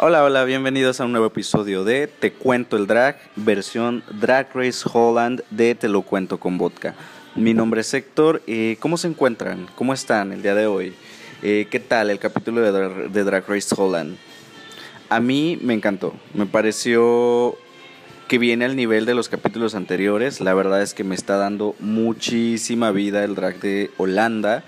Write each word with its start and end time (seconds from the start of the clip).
Hola, 0.00 0.22
hola, 0.22 0.44
bienvenidos 0.44 1.00
a 1.00 1.06
un 1.06 1.10
nuevo 1.10 1.26
episodio 1.26 1.82
de 1.82 2.06
Te 2.06 2.32
Cuento 2.32 2.76
el 2.76 2.86
Drag, 2.86 3.18
versión 3.34 4.04
Drag 4.20 4.48
Race 4.54 4.88
Holland 4.92 5.42
de 5.50 5.74
Te 5.74 5.88
lo 5.88 6.02
cuento 6.02 6.38
con 6.38 6.56
vodka. 6.56 6.94
Mi 7.34 7.52
nombre 7.52 7.80
es 7.80 7.92
Héctor, 7.92 8.40
eh, 8.46 8.76
¿cómo 8.78 8.96
se 8.96 9.08
encuentran? 9.08 9.66
¿Cómo 9.74 9.92
están 9.92 10.30
el 10.32 10.40
día 10.40 10.54
de 10.54 10.68
hoy? 10.68 10.94
Eh, 11.42 11.66
¿Qué 11.68 11.80
tal 11.80 12.10
el 12.10 12.20
capítulo 12.20 12.60
de, 12.60 13.08
de 13.08 13.24
Drag 13.24 13.48
Race 13.48 13.74
Holland? 13.76 14.16
A 15.08 15.18
mí 15.18 15.58
me 15.62 15.74
encantó, 15.74 16.14
me 16.32 16.46
pareció 16.46 17.58
que 18.28 18.38
viene 18.38 18.66
al 18.66 18.76
nivel 18.76 19.04
de 19.04 19.14
los 19.14 19.28
capítulos 19.28 19.74
anteriores, 19.74 20.40
la 20.40 20.54
verdad 20.54 20.80
es 20.80 20.94
que 20.94 21.02
me 21.02 21.16
está 21.16 21.38
dando 21.38 21.74
muchísima 21.80 22.92
vida 22.92 23.24
el 23.24 23.34
drag 23.34 23.58
de 23.58 23.90
Holanda. 23.96 24.62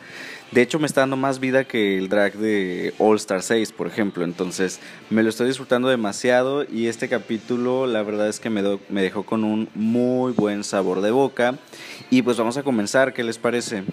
De 0.53 0.63
hecho, 0.63 0.81
me 0.81 0.87
está 0.87 1.03
dando 1.03 1.17
más 1.17 1.39
vida 1.39 1.63
que 1.63 1.97
el 1.97 2.09
drag 2.09 2.35
de 2.35 2.93
All 2.99 3.15
Star 3.17 3.41
6, 3.41 3.71
por 3.71 3.87
ejemplo. 3.87 4.25
Entonces, 4.25 4.81
me 5.09 5.23
lo 5.23 5.29
estoy 5.29 5.47
disfrutando 5.47 5.89
demasiado 5.89 6.65
y 6.65 6.89
este 6.89 7.09
capítulo, 7.09 7.87
la 7.87 8.03
verdad 8.03 8.29
es 8.29 8.41
que 8.41 8.51
me, 8.51 8.63
dejó 9.01 9.23
con 9.23 9.45
un 9.45 9.69
muy 9.77 10.33
buen 10.33 10.65
sabor 10.65 11.03
de 11.03 11.13
boca. 11.13 11.55
Y 12.11 12.23
pues 12.23 12.37
vamos 12.37 12.57
a 12.57 12.65
comenzar, 12.65 13.15
¿qué 13.15 13.23
les 13.23 13.39
parece? 13.39 13.85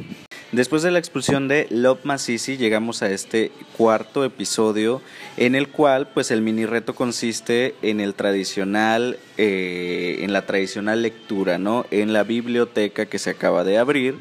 Después 0.52 0.82
de 0.82 0.90
la 0.90 0.98
expulsión 0.98 1.48
de 1.48 1.68
Love 1.70 2.06
Masisi 2.06 2.58
llegamos 2.58 3.04
a 3.04 3.12
este 3.12 3.52
cuarto 3.78 4.24
episodio 4.24 5.02
en 5.36 5.54
el 5.54 5.68
cual 5.68 6.08
pues 6.08 6.32
el 6.32 6.42
mini 6.42 6.66
reto 6.66 6.96
consiste 6.96 7.76
en 7.84 8.00
el 8.00 8.16
tradicional, 8.16 9.20
eh, 9.38 10.20
en 10.22 10.34
la 10.34 10.48
tradicional 10.48 11.04
lectura, 11.04 11.60
¿no? 11.60 11.86
En 11.92 12.14
la 12.14 12.24
biblioteca 12.24 13.06
que 13.06 13.20
se 13.20 13.30
acaba 13.30 13.64
de 13.64 13.78
abrir 13.78 14.16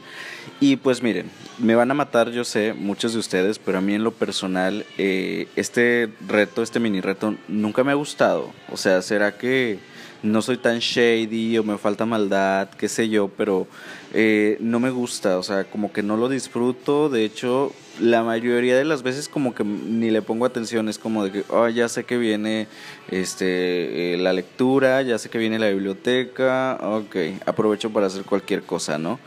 y 0.60 0.76
pues 0.76 1.02
miren, 1.02 1.30
me 1.58 1.74
van 1.74 1.90
a 1.90 1.94
matar 1.94 2.30
yo 2.30 2.44
sé 2.44 2.74
muchos 2.74 3.12
de 3.12 3.18
ustedes, 3.18 3.58
pero 3.58 3.78
a 3.78 3.80
mí 3.80 3.94
en 3.94 4.04
lo 4.04 4.12
personal 4.12 4.84
eh, 4.98 5.48
este 5.56 6.10
reto, 6.26 6.62
este 6.62 6.80
mini 6.80 7.00
reto 7.00 7.34
nunca 7.48 7.84
me 7.84 7.92
ha 7.92 7.96
gustado, 7.96 8.52
o 8.70 8.76
sea, 8.76 9.02
¿será 9.02 9.36
que 9.36 9.78
no 10.22 10.42
soy 10.42 10.56
tan 10.56 10.78
shady 10.78 11.58
o 11.58 11.64
me 11.64 11.78
falta 11.78 12.06
maldad, 12.06 12.68
qué 12.70 12.88
sé 12.88 13.08
yo, 13.08 13.28
pero 13.28 13.66
eh, 14.12 14.56
no 14.60 14.80
me 14.80 14.90
gusta, 14.90 15.38
o 15.38 15.42
sea, 15.42 15.64
como 15.64 15.92
que 15.92 16.02
no 16.02 16.16
lo 16.16 16.28
disfruto, 16.28 17.08
de 17.08 17.24
hecho, 17.24 17.72
la 18.00 18.22
mayoría 18.22 18.76
de 18.76 18.84
las 18.84 19.02
veces 19.02 19.28
como 19.28 19.54
que 19.54 19.64
ni 19.64 20.10
le 20.10 20.22
pongo 20.22 20.44
atención, 20.44 20.88
es 20.88 20.98
como 20.98 21.24
de 21.24 21.32
que, 21.32 21.44
oh, 21.48 21.68
ya 21.68 21.88
sé 21.88 22.04
que 22.04 22.18
viene 22.18 22.66
este, 23.10 24.14
eh, 24.14 24.18
la 24.18 24.32
lectura, 24.32 25.02
ya 25.02 25.18
sé 25.18 25.28
que 25.28 25.38
viene 25.38 25.58
la 25.58 25.68
biblioteca, 25.68 26.78
ok, 26.82 27.16
aprovecho 27.46 27.90
para 27.90 28.06
hacer 28.06 28.22
cualquier 28.24 28.62
cosa, 28.62 28.98
¿no? 28.98 29.18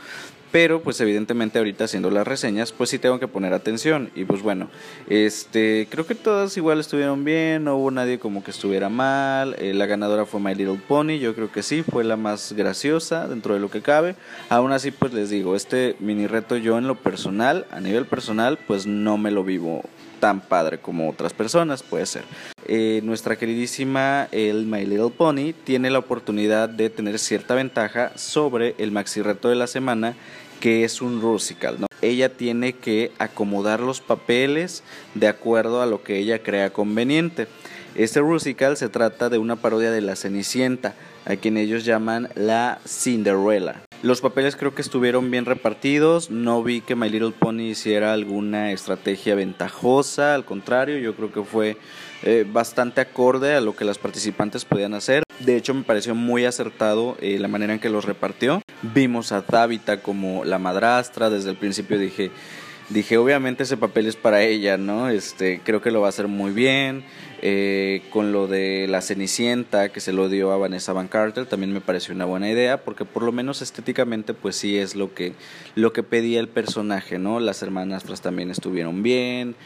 Pero 0.52 0.82
pues 0.82 1.00
evidentemente 1.00 1.58
ahorita 1.58 1.84
haciendo 1.84 2.10
las 2.10 2.26
reseñas 2.26 2.72
pues 2.72 2.90
sí 2.90 2.98
tengo 2.98 3.18
que 3.18 3.28
poner 3.28 3.52
atención. 3.52 4.10
Y 4.14 4.24
pues 4.24 4.42
bueno 4.42 4.68
este 5.08 5.86
creo 5.90 6.06
que 6.06 6.14
todas 6.14 6.56
igual 6.56 6.80
estuvieron 6.80 7.24
bien 7.24 7.64
no 7.64 7.76
hubo 7.76 7.90
nadie 7.90 8.18
como 8.18 8.42
que 8.42 8.50
estuviera 8.50 8.88
mal. 8.88 9.56
Eh, 9.58 9.74
la 9.74 9.86
ganadora 9.86 10.26
fue 10.26 10.40
My 10.40 10.54
Little 10.54 10.80
Pony 10.86 11.18
yo 11.18 11.34
creo 11.34 11.50
que 11.50 11.62
sí 11.62 11.82
fue 11.82 12.04
la 12.04 12.16
más 12.16 12.52
graciosa 12.52 13.28
dentro 13.28 13.54
de 13.54 13.60
lo 13.60 13.70
que 13.70 13.82
cabe. 13.82 14.16
Aún 14.48 14.72
así 14.72 14.90
pues 14.90 15.12
les 15.12 15.30
digo 15.30 15.56
este 15.56 15.96
mini 16.00 16.26
reto 16.26 16.56
yo 16.56 16.78
en 16.78 16.86
lo 16.86 16.96
personal 16.96 17.66
a 17.70 17.80
nivel 17.80 18.06
personal 18.06 18.58
pues 18.66 18.86
no 18.86 19.18
me 19.18 19.30
lo 19.30 19.44
vivo 19.44 19.82
tan 20.20 20.40
padre 20.40 20.78
como 20.78 21.08
otras 21.10 21.32
personas 21.32 21.82
puede 21.82 22.06
ser 22.06 22.24
eh, 22.72 23.00
nuestra 23.02 23.34
queridísima 23.36 24.28
el 24.30 24.64
My 24.64 24.86
Little 24.86 25.10
Pony 25.10 25.52
tiene 25.64 25.90
la 25.90 25.98
oportunidad 25.98 26.68
de 26.68 26.88
tener 26.88 27.18
cierta 27.18 27.56
ventaja 27.56 28.12
sobre 28.16 28.76
el 28.78 28.92
maxi 28.92 29.22
reto 29.22 29.48
de 29.48 29.56
la 29.56 29.66
semana 29.66 30.14
que 30.60 30.84
es 30.84 31.02
un 31.02 31.20
Rusical. 31.20 31.78
Ella 32.00 32.28
tiene 32.36 32.74
que 32.74 33.10
acomodar 33.18 33.80
los 33.80 34.00
papeles 34.00 34.84
de 35.16 35.26
acuerdo 35.26 35.82
a 35.82 35.86
lo 35.86 36.04
que 36.04 36.18
ella 36.18 36.44
crea 36.44 36.70
conveniente. 36.70 37.48
Este 37.96 38.20
Rusical 38.20 38.76
se 38.76 38.88
trata 38.88 39.30
de 39.30 39.38
una 39.38 39.56
parodia 39.56 39.90
de 39.90 40.02
la 40.02 40.14
Cenicienta, 40.14 40.94
a 41.24 41.34
quien 41.34 41.56
ellos 41.56 41.84
llaman 41.84 42.28
la 42.36 42.78
Cinderella. 42.86 43.82
Los 44.02 44.22
papeles 44.22 44.56
creo 44.56 44.74
que 44.74 44.80
estuvieron 44.80 45.30
bien 45.30 45.44
repartidos, 45.44 46.30
no 46.30 46.62
vi 46.62 46.80
que 46.80 46.96
My 46.96 47.10
Little 47.10 47.32
Pony 47.32 47.64
hiciera 47.64 48.14
alguna 48.14 48.72
estrategia 48.72 49.34
ventajosa, 49.34 50.34
al 50.34 50.46
contrario, 50.46 50.96
yo 50.96 51.14
creo 51.14 51.30
que 51.30 51.42
fue 51.42 51.76
eh, 52.22 52.46
bastante 52.50 53.02
acorde 53.02 53.54
a 53.54 53.60
lo 53.60 53.76
que 53.76 53.84
las 53.84 53.98
participantes 53.98 54.64
podían 54.64 54.94
hacer. 54.94 55.22
De 55.40 55.54
hecho, 55.54 55.74
me 55.74 55.82
pareció 55.82 56.14
muy 56.14 56.46
acertado 56.46 57.18
eh, 57.20 57.38
la 57.38 57.48
manera 57.48 57.74
en 57.74 57.78
que 57.78 57.90
los 57.90 58.06
repartió. 58.06 58.62
Vimos 58.80 59.32
a 59.32 59.42
Tabitha 59.42 60.00
como 60.00 60.46
la 60.46 60.58
madrastra, 60.58 61.28
desde 61.28 61.50
el 61.50 61.56
principio 61.56 61.98
dije, 61.98 62.30
dije, 62.90 63.16
obviamente 63.16 63.62
ese 63.62 63.76
papel 63.76 64.06
es 64.06 64.16
para 64.16 64.42
ella, 64.42 64.76
¿no? 64.76 65.08
Este, 65.08 65.60
creo 65.64 65.80
que 65.80 65.90
lo 65.90 66.00
va 66.00 66.08
a 66.08 66.10
hacer 66.10 66.28
muy 66.28 66.52
bien. 66.52 67.04
Eh, 67.42 68.02
con 68.10 68.32
lo 68.32 68.48
de 68.48 68.86
la 68.86 69.00
Cenicienta 69.00 69.88
que 69.88 70.00
se 70.00 70.12
lo 70.12 70.28
dio 70.28 70.52
a 70.52 70.58
Vanessa 70.58 70.92
Van 70.92 71.08
Carter 71.08 71.46
también 71.46 71.72
me 71.72 71.80
pareció 71.80 72.14
una 72.14 72.26
buena 72.26 72.50
idea 72.50 72.84
porque 72.84 73.06
por 73.06 73.22
lo 73.22 73.32
menos 73.32 73.62
estéticamente 73.62 74.34
pues 74.34 74.56
sí 74.56 74.76
es 74.76 74.94
lo 74.94 75.14
que 75.14 75.32
lo 75.74 75.94
que 75.94 76.02
pedía 76.02 76.38
el 76.38 76.48
personaje 76.48 77.18
no 77.18 77.40
las 77.40 77.62
hermanastras 77.62 78.20
también 78.20 78.50
estuvieron 78.50 79.02
bien 79.02 79.56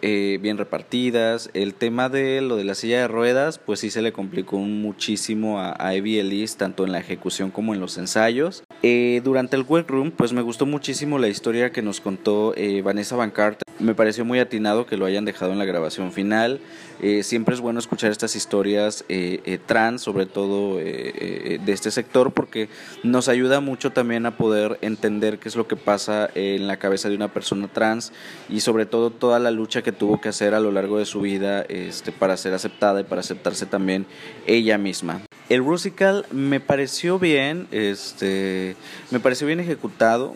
eh, 0.00 0.38
bien 0.40 0.56
repartidas 0.56 1.50
el 1.52 1.74
tema 1.74 2.08
de 2.08 2.40
lo 2.40 2.56
de 2.56 2.64
la 2.64 2.74
silla 2.74 3.00
de 3.00 3.08
ruedas 3.08 3.58
pues 3.58 3.80
sí 3.80 3.90
se 3.90 4.00
le 4.00 4.12
complicó 4.12 4.56
muchísimo 4.60 5.60
a, 5.60 5.76
a 5.78 5.94
Evie 5.94 6.20
Elise 6.20 6.56
tanto 6.56 6.86
en 6.86 6.92
la 6.92 7.00
ejecución 7.00 7.50
como 7.50 7.74
en 7.74 7.80
los 7.80 7.98
ensayos 7.98 8.64
eh, 8.82 9.20
durante 9.22 9.54
el 9.56 9.66
workroom 9.68 10.12
pues 10.12 10.32
me 10.32 10.40
gustó 10.40 10.64
muchísimo 10.64 11.18
la 11.18 11.28
historia 11.28 11.72
que 11.72 11.82
nos 11.82 12.00
contó 12.00 12.54
Vanessa 12.82 13.16
Van 13.16 13.30
Carter 13.30 13.68
me 13.78 13.94
pareció 13.94 14.24
muy 14.24 14.38
atinado 14.40 14.86
que 14.86 14.96
lo 14.96 15.06
hayan 15.06 15.24
dejado 15.24 15.52
en 15.52 15.58
la 15.58 15.64
grabación 15.64 16.12
final. 16.12 16.60
Eh, 17.00 17.22
siempre 17.22 17.54
es 17.54 17.60
bueno 17.60 17.78
escuchar 17.78 18.10
estas 18.10 18.34
historias 18.34 19.04
eh, 19.08 19.40
eh, 19.44 19.58
trans, 19.64 20.02
sobre 20.02 20.26
todo 20.26 20.76
de 20.78 21.60
este 21.66 21.90
sector, 21.90 22.32
porque 22.32 22.68
nos 23.02 23.28
ayuda 23.28 23.60
mucho 23.60 23.92
también 23.92 24.26
a 24.26 24.36
poder 24.36 24.78
entender 24.82 25.38
qué 25.38 25.48
es 25.48 25.56
lo 25.56 25.68
que 25.68 25.76
pasa 25.76 26.28
en 26.34 26.66
la 26.66 26.78
cabeza 26.78 27.08
de 27.08 27.14
una 27.14 27.28
persona 27.28 27.68
trans 27.68 28.12
y 28.48 28.60
sobre 28.60 28.86
todo 28.86 29.10
toda 29.10 29.38
la 29.38 29.50
lucha 29.50 29.82
que 29.82 29.92
tuvo 29.92 30.20
que 30.20 30.28
hacer 30.28 30.54
a 30.54 30.60
lo 30.60 30.72
largo 30.72 30.98
de 30.98 31.06
su 31.06 31.20
vida 31.20 31.62
este, 31.62 32.12
para 32.12 32.36
ser 32.36 32.54
aceptada 32.54 33.00
y 33.00 33.04
para 33.04 33.20
aceptarse 33.20 33.66
también 33.66 34.06
ella 34.46 34.78
misma. 34.78 35.20
El 35.48 35.64
Rusical 35.64 36.26
me 36.30 36.60
pareció 36.60 37.18
bien, 37.18 37.68
este, 37.70 38.76
me 39.10 39.20
pareció 39.20 39.46
bien 39.46 39.60
ejecutado, 39.60 40.34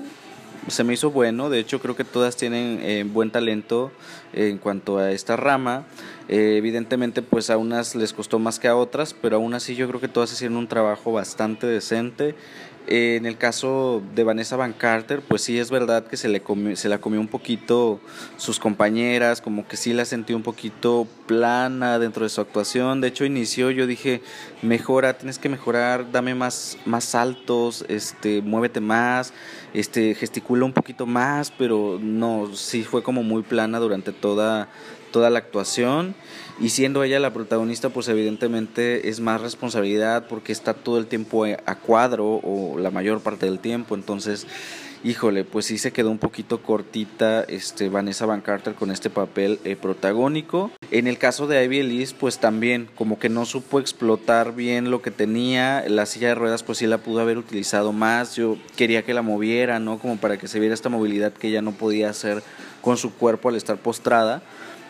se 0.69 0.85
me 0.85 0.95
hizo 0.95 1.11
bueno, 1.11 1.51
de 1.51 1.59
hecho 1.59 1.81
creo 1.81 1.97
que 1.97 2.05
todas 2.05 2.37
tienen 2.37 3.13
buen 3.13 3.31
talento 3.31 3.91
en 4.33 4.59
cuanto 4.59 4.99
a 4.99 5.11
esta 5.11 5.37
rama. 5.37 5.85
Eh, 6.29 6.57
evidentemente, 6.57 7.21
pues 7.23 7.51
a 7.51 7.57
unas 7.57 7.95
les 7.95 8.13
costó 8.13 8.39
más 8.39 8.59
que 8.59 8.69
a 8.69 8.77
otras, 8.77 9.15
pero 9.15 9.37
aún 9.37 9.55
así 9.55 9.75
yo 9.75 9.89
creo 9.89 10.01
que 10.01 10.09
todas 10.09 10.33
hicieron 10.33 10.57
un 10.57 10.69
trabajo 10.69 11.13
bastante 11.13 11.67
decente. 11.67 12.35
Eh, 12.89 13.17
en 13.17 13.27
el 13.27 13.37
caso 13.37 14.03
de 14.15 14.25
Vanessa 14.25 14.57
Van 14.57 14.73
Carter, 14.73 15.21
pues 15.21 15.43
sí 15.43 15.59
es 15.59 15.71
verdad 15.71 16.07
que 16.07 16.17
se, 16.17 16.29
le 16.29 16.43
se 16.75 16.89
la 16.89 16.99
comió 16.99 17.21
un 17.21 17.29
poquito 17.29 18.01
sus 18.37 18.59
compañeras, 18.59 19.41
como 19.41 19.69
que 19.69 19.77
sí 19.77 19.93
la 19.93 20.05
sentí 20.05 20.33
un 20.33 20.43
poquito 20.43 21.07
plana 21.33 21.99
dentro 21.99 22.25
de 22.25 22.29
su 22.29 22.43
actuación. 22.43 23.01
De 23.01 23.09
hecho, 23.09 23.25
inició, 23.25 23.71
yo 23.71 23.87
dije, 23.87 24.21
mejora, 24.61 25.17
tienes 25.17 25.39
que 25.39 25.49
mejorar, 25.49 26.13
dame 26.13 26.35
más, 26.35 26.77
más 26.85 27.05
saltos, 27.05 27.87
este, 27.89 28.43
muévete 28.43 28.81
más, 28.81 29.33
este, 29.73 30.15
gesticula 30.15 30.67
un 30.67 30.75
poquito 30.75 31.07
más, 31.07 31.51
pero 31.51 31.99
no, 32.03 32.55
sí 32.55 32.83
fue 32.83 33.03
como 33.03 33.23
muy 33.23 33.43
plana 33.43 33.79
durante 33.79 34.13
toda, 34.13 34.69
toda 35.11 35.31
la 35.31 35.39
actuación 35.39 36.15
y 36.61 36.69
siendo 36.69 37.03
ella 37.03 37.19
la 37.19 37.33
protagonista 37.33 37.89
pues 37.89 38.09
evidentemente 38.09 39.09
es 39.09 39.21
más 39.21 39.41
responsabilidad 39.41 40.27
porque 40.29 40.53
está 40.53 40.75
todo 40.75 40.99
el 40.99 41.07
tiempo 41.07 41.45
a 41.45 41.75
cuadro 41.77 42.41
o 42.43 42.79
la 42.79 42.91
mayor 42.91 43.21
parte 43.21 43.47
del 43.47 43.59
tiempo 43.59 43.95
entonces 43.95 44.47
híjole 45.05 45.45
pues 45.45 45.67
sí 45.67 45.79
se 45.79 45.93
quedó 45.93 46.11
un 46.11 46.19
poquito 46.19 46.63
cortita 46.63 47.43
este 47.43 47.89
Vanessa 47.89 48.27
Van 48.27 48.41
Carter 48.41 48.75
con 48.75 48.91
este 48.91 49.11
papel 49.11 49.59
eh, 49.65 49.77
protagónico 49.77 50.71
en 50.91 51.07
el 51.07 51.19
caso 51.19 51.47
de 51.47 51.65
Ivy 51.65 51.81
Elise 51.81 52.15
pues 52.19 52.39
también 52.39 52.89
como 52.95 53.19
que 53.19 53.29
no 53.29 53.45
supo 53.45 53.81
explotar 53.81 54.55
bien 54.55 54.91
lo 54.91 55.03
que 55.03 55.11
tenía 55.11 55.85
la 55.89 56.07
silla 56.07 56.29
de 56.29 56.35
ruedas 56.37 56.63
pues 56.63 56.79
sí 56.79 56.87
la 56.87 56.99
pudo 56.99 57.21
haber 57.21 57.39
utilizado 57.39 57.93
más 57.93 58.37
yo 58.37 58.57
quería 58.77 59.03
que 59.03 59.15
la 59.15 59.23
moviera 59.23 59.81
no 59.81 59.99
como 59.99 60.19
para 60.19 60.39
que 60.39 60.47
se 60.47 60.61
viera 60.61 60.75
esta 60.75 60.89
movilidad 60.89 61.33
que 61.33 61.49
ella 61.49 61.63
no 61.63 61.73
podía 61.73 62.11
hacer 62.11 62.43
con 62.81 62.97
su 62.97 63.13
cuerpo 63.13 63.49
al 63.49 63.57
estar 63.57 63.79
postrada 63.79 64.43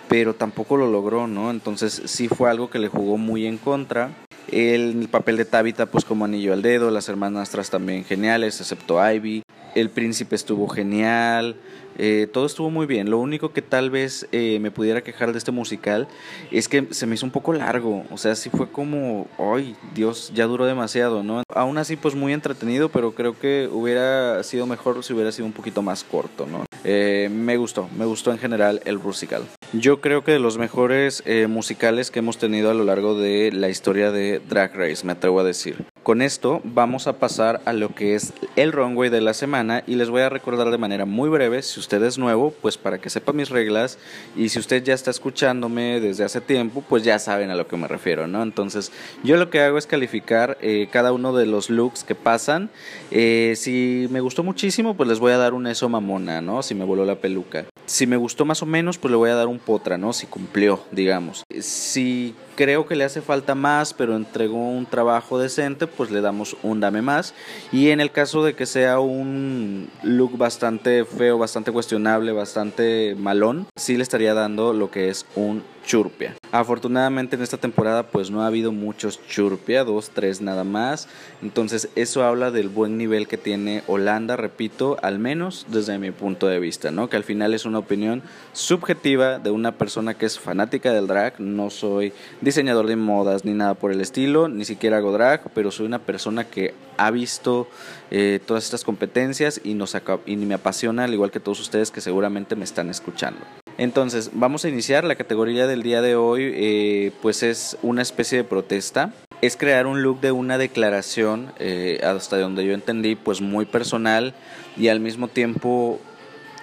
pero 0.08 0.34
tampoco 0.34 0.76
lo 0.76 0.90
logró, 0.90 1.26
¿no? 1.26 1.50
Entonces 1.50 2.02
sí 2.04 2.28
fue 2.28 2.50
algo 2.50 2.68
que 2.68 2.78
le 2.78 2.88
jugó 2.88 3.16
muy 3.16 3.46
en 3.46 3.56
contra. 3.56 4.10
El, 4.48 5.08
papel 5.10 5.38
de 5.38 5.46
Tabitha, 5.46 5.86
pues 5.86 6.04
como 6.04 6.26
anillo 6.26 6.52
al 6.52 6.60
dedo, 6.60 6.90
las 6.90 7.08
hermanastras 7.08 7.70
también 7.70 8.04
geniales, 8.04 8.60
excepto 8.60 8.98
Ivy. 9.10 9.42
El 9.74 9.90
príncipe 9.90 10.36
estuvo 10.36 10.68
genial, 10.68 11.56
eh, 11.98 12.28
todo 12.32 12.46
estuvo 12.46 12.70
muy 12.70 12.86
bien. 12.86 13.10
Lo 13.10 13.18
único 13.18 13.52
que 13.52 13.62
tal 13.62 13.90
vez 13.90 14.26
eh, 14.32 14.58
me 14.60 14.70
pudiera 14.70 15.02
quejar 15.02 15.32
de 15.32 15.38
este 15.38 15.52
musical 15.52 16.08
es 16.50 16.68
que 16.68 16.88
se 16.90 17.06
me 17.06 17.14
hizo 17.14 17.26
un 17.26 17.32
poco 17.32 17.52
largo. 17.52 18.04
O 18.10 18.18
sea, 18.18 18.34
sí 18.34 18.50
fue 18.50 18.70
como, 18.70 19.26
ay, 19.38 19.76
Dios, 19.94 20.32
ya 20.34 20.46
duró 20.46 20.66
demasiado, 20.66 21.22
¿no? 21.22 21.42
Aún 21.54 21.78
así, 21.78 21.96
pues 21.96 22.14
muy 22.14 22.32
entretenido, 22.32 22.88
pero 22.88 23.12
creo 23.12 23.38
que 23.38 23.68
hubiera 23.70 24.42
sido 24.42 24.66
mejor 24.66 25.02
si 25.04 25.12
hubiera 25.12 25.32
sido 25.32 25.46
un 25.46 25.52
poquito 25.52 25.82
más 25.82 26.04
corto, 26.04 26.46
¿no? 26.46 26.64
Eh, 26.84 27.28
me 27.32 27.56
gustó, 27.56 27.88
me 27.96 28.04
gustó 28.04 28.32
en 28.32 28.38
general 28.38 28.80
el 28.84 28.98
musical. 28.98 29.44
Yo 29.72 30.00
creo 30.00 30.24
que 30.24 30.32
de 30.32 30.38
los 30.38 30.58
mejores 30.58 31.22
eh, 31.26 31.46
musicales 31.46 32.10
que 32.10 32.18
hemos 32.18 32.38
tenido 32.38 32.70
a 32.70 32.74
lo 32.74 32.84
largo 32.84 33.18
de 33.18 33.52
la 33.52 33.68
historia 33.68 34.10
de 34.10 34.40
Drag 34.40 34.74
Race, 34.74 35.06
me 35.06 35.12
atrevo 35.12 35.40
a 35.40 35.44
decir. 35.44 35.91
Con 36.02 36.20
esto 36.20 36.60
vamos 36.64 37.06
a 37.06 37.20
pasar 37.20 37.60
a 37.64 37.72
lo 37.72 37.94
que 37.94 38.16
es 38.16 38.32
el 38.56 38.72
runway 38.72 39.08
de 39.08 39.20
la 39.20 39.34
semana 39.34 39.84
y 39.86 39.94
les 39.94 40.10
voy 40.10 40.22
a 40.22 40.28
recordar 40.28 40.68
de 40.72 40.78
manera 40.78 41.04
muy 41.04 41.28
breve, 41.28 41.62
si 41.62 41.78
usted 41.78 42.02
es 42.02 42.18
nuevo, 42.18 42.52
pues 42.60 42.76
para 42.76 42.98
que 42.98 43.08
sepa 43.08 43.32
mis 43.32 43.50
reglas 43.50 43.98
y 44.34 44.48
si 44.48 44.58
usted 44.58 44.82
ya 44.82 44.94
está 44.94 45.12
escuchándome 45.12 46.00
desde 46.00 46.24
hace 46.24 46.40
tiempo, 46.40 46.82
pues 46.88 47.04
ya 47.04 47.20
saben 47.20 47.50
a 47.50 47.54
lo 47.54 47.68
que 47.68 47.76
me 47.76 47.86
refiero, 47.86 48.26
¿no? 48.26 48.42
Entonces 48.42 48.90
yo 49.22 49.36
lo 49.36 49.48
que 49.48 49.60
hago 49.60 49.78
es 49.78 49.86
calificar 49.86 50.58
eh, 50.60 50.88
cada 50.90 51.12
uno 51.12 51.32
de 51.36 51.46
los 51.46 51.70
looks 51.70 52.02
que 52.02 52.16
pasan. 52.16 52.68
Eh, 53.12 53.54
si 53.54 54.08
me 54.10 54.18
gustó 54.18 54.42
muchísimo, 54.42 54.96
pues 54.96 55.08
les 55.08 55.20
voy 55.20 55.30
a 55.30 55.36
dar 55.36 55.54
un 55.54 55.68
eso 55.68 55.88
mamona, 55.88 56.40
¿no? 56.40 56.64
Si 56.64 56.74
me 56.74 56.84
voló 56.84 57.04
la 57.04 57.20
peluca. 57.20 57.66
Si 57.86 58.08
me 58.08 58.16
gustó 58.16 58.44
más 58.44 58.60
o 58.62 58.66
menos, 58.66 58.98
pues 58.98 59.12
le 59.12 59.16
voy 59.16 59.30
a 59.30 59.36
dar 59.36 59.46
un 59.46 59.60
potra, 59.60 59.98
¿no? 59.98 60.12
Si 60.12 60.26
cumplió, 60.26 60.82
digamos. 60.90 61.44
Si 61.60 62.34
creo 62.54 62.86
que 62.86 62.96
le 62.96 63.04
hace 63.04 63.20
falta 63.20 63.54
más, 63.54 63.94
pero 63.94 64.16
entregó 64.16 64.68
un 64.68 64.86
trabajo 64.86 65.38
decente, 65.38 65.86
pues 65.86 66.10
le 66.10 66.20
damos 66.20 66.56
un 66.62 66.80
dame 66.80 67.02
más. 67.02 67.34
Y 67.72 67.90
en 67.90 68.00
el 68.00 68.10
caso 68.10 68.44
de 68.44 68.54
que 68.54 68.66
sea 68.66 69.00
un 69.00 69.88
look 70.02 70.36
bastante 70.36 71.04
feo, 71.04 71.38
bastante 71.38 71.72
cuestionable, 71.72 72.32
bastante 72.32 73.14
malón, 73.18 73.66
sí 73.76 73.96
le 73.96 74.02
estaría 74.02 74.34
dando 74.34 74.72
lo 74.72 74.90
que 74.90 75.08
es 75.08 75.26
un 75.34 75.62
churpia. 75.84 76.34
Afortunadamente 76.52 77.34
en 77.34 77.42
esta 77.42 77.56
temporada 77.56 78.02
pues 78.02 78.30
no 78.30 78.42
ha 78.42 78.46
habido 78.46 78.72
muchos 78.72 79.18
churpia, 79.26 79.84
dos, 79.84 80.10
tres 80.10 80.42
nada 80.42 80.64
más. 80.64 81.08
Entonces 81.40 81.88
eso 81.96 82.24
habla 82.24 82.50
del 82.50 82.68
buen 82.68 82.98
nivel 82.98 83.26
que 83.26 83.38
tiene 83.38 83.82
Holanda, 83.86 84.36
repito, 84.36 84.98
al 85.00 85.18
menos 85.18 85.64
desde 85.70 85.98
mi 85.98 86.10
punto 86.10 86.48
de 86.48 86.60
vista, 86.60 86.90
¿no? 86.90 87.08
Que 87.08 87.16
al 87.16 87.24
final 87.24 87.54
es 87.54 87.64
una 87.64 87.78
opinión 87.78 88.22
subjetiva 88.52 89.38
de 89.38 89.50
una 89.50 89.72
persona 89.72 90.12
que 90.12 90.26
es 90.26 90.38
fanática 90.38 90.92
del 90.92 91.06
drag. 91.06 91.40
No 91.40 91.70
soy 91.70 92.12
diseñador 92.42 92.86
de 92.86 92.96
modas 92.96 93.46
ni 93.46 93.54
nada 93.54 93.72
por 93.72 93.90
el 93.90 94.02
estilo, 94.02 94.48
ni 94.48 94.66
siquiera 94.66 94.98
hago 94.98 95.10
drag, 95.10 95.50
pero 95.54 95.70
soy 95.70 95.86
una 95.86 96.00
persona 96.00 96.44
que 96.44 96.74
ha 96.98 97.10
visto 97.10 97.66
eh, 98.10 98.40
todas 98.44 98.64
estas 98.64 98.84
competencias 98.84 99.58
y, 99.64 99.72
nos 99.72 99.96
y 100.26 100.36
me 100.36 100.52
apasiona 100.52 101.04
al 101.04 101.14
igual 101.14 101.30
que 101.30 101.40
todos 101.40 101.60
ustedes 101.60 101.90
que 101.90 102.02
seguramente 102.02 102.56
me 102.56 102.64
están 102.64 102.90
escuchando. 102.90 103.40
Entonces, 103.78 104.30
vamos 104.32 104.64
a 104.64 104.68
iniciar. 104.68 105.04
La 105.04 105.16
categoría 105.16 105.66
del 105.66 105.82
día 105.82 106.02
de 106.02 106.16
hoy, 106.16 106.52
eh, 106.54 107.12
pues 107.22 107.42
es 107.42 107.76
una 107.82 108.02
especie 108.02 108.38
de 108.38 108.44
protesta. 108.44 109.12
Es 109.40 109.56
crear 109.56 109.86
un 109.86 110.02
look 110.02 110.20
de 110.20 110.32
una 110.32 110.58
declaración, 110.58 111.52
eh, 111.58 112.00
hasta 112.04 112.38
donde 112.38 112.64
yo 112.64 112.74
entendí, 112.74 113.16
pues 113.16 113.40
muy 113.40 113.66
personal 113.66 114.34
y 114.76 114.88
al 114.88 115.00
mismo 115.00 115.28
tiempo 115.28 116.00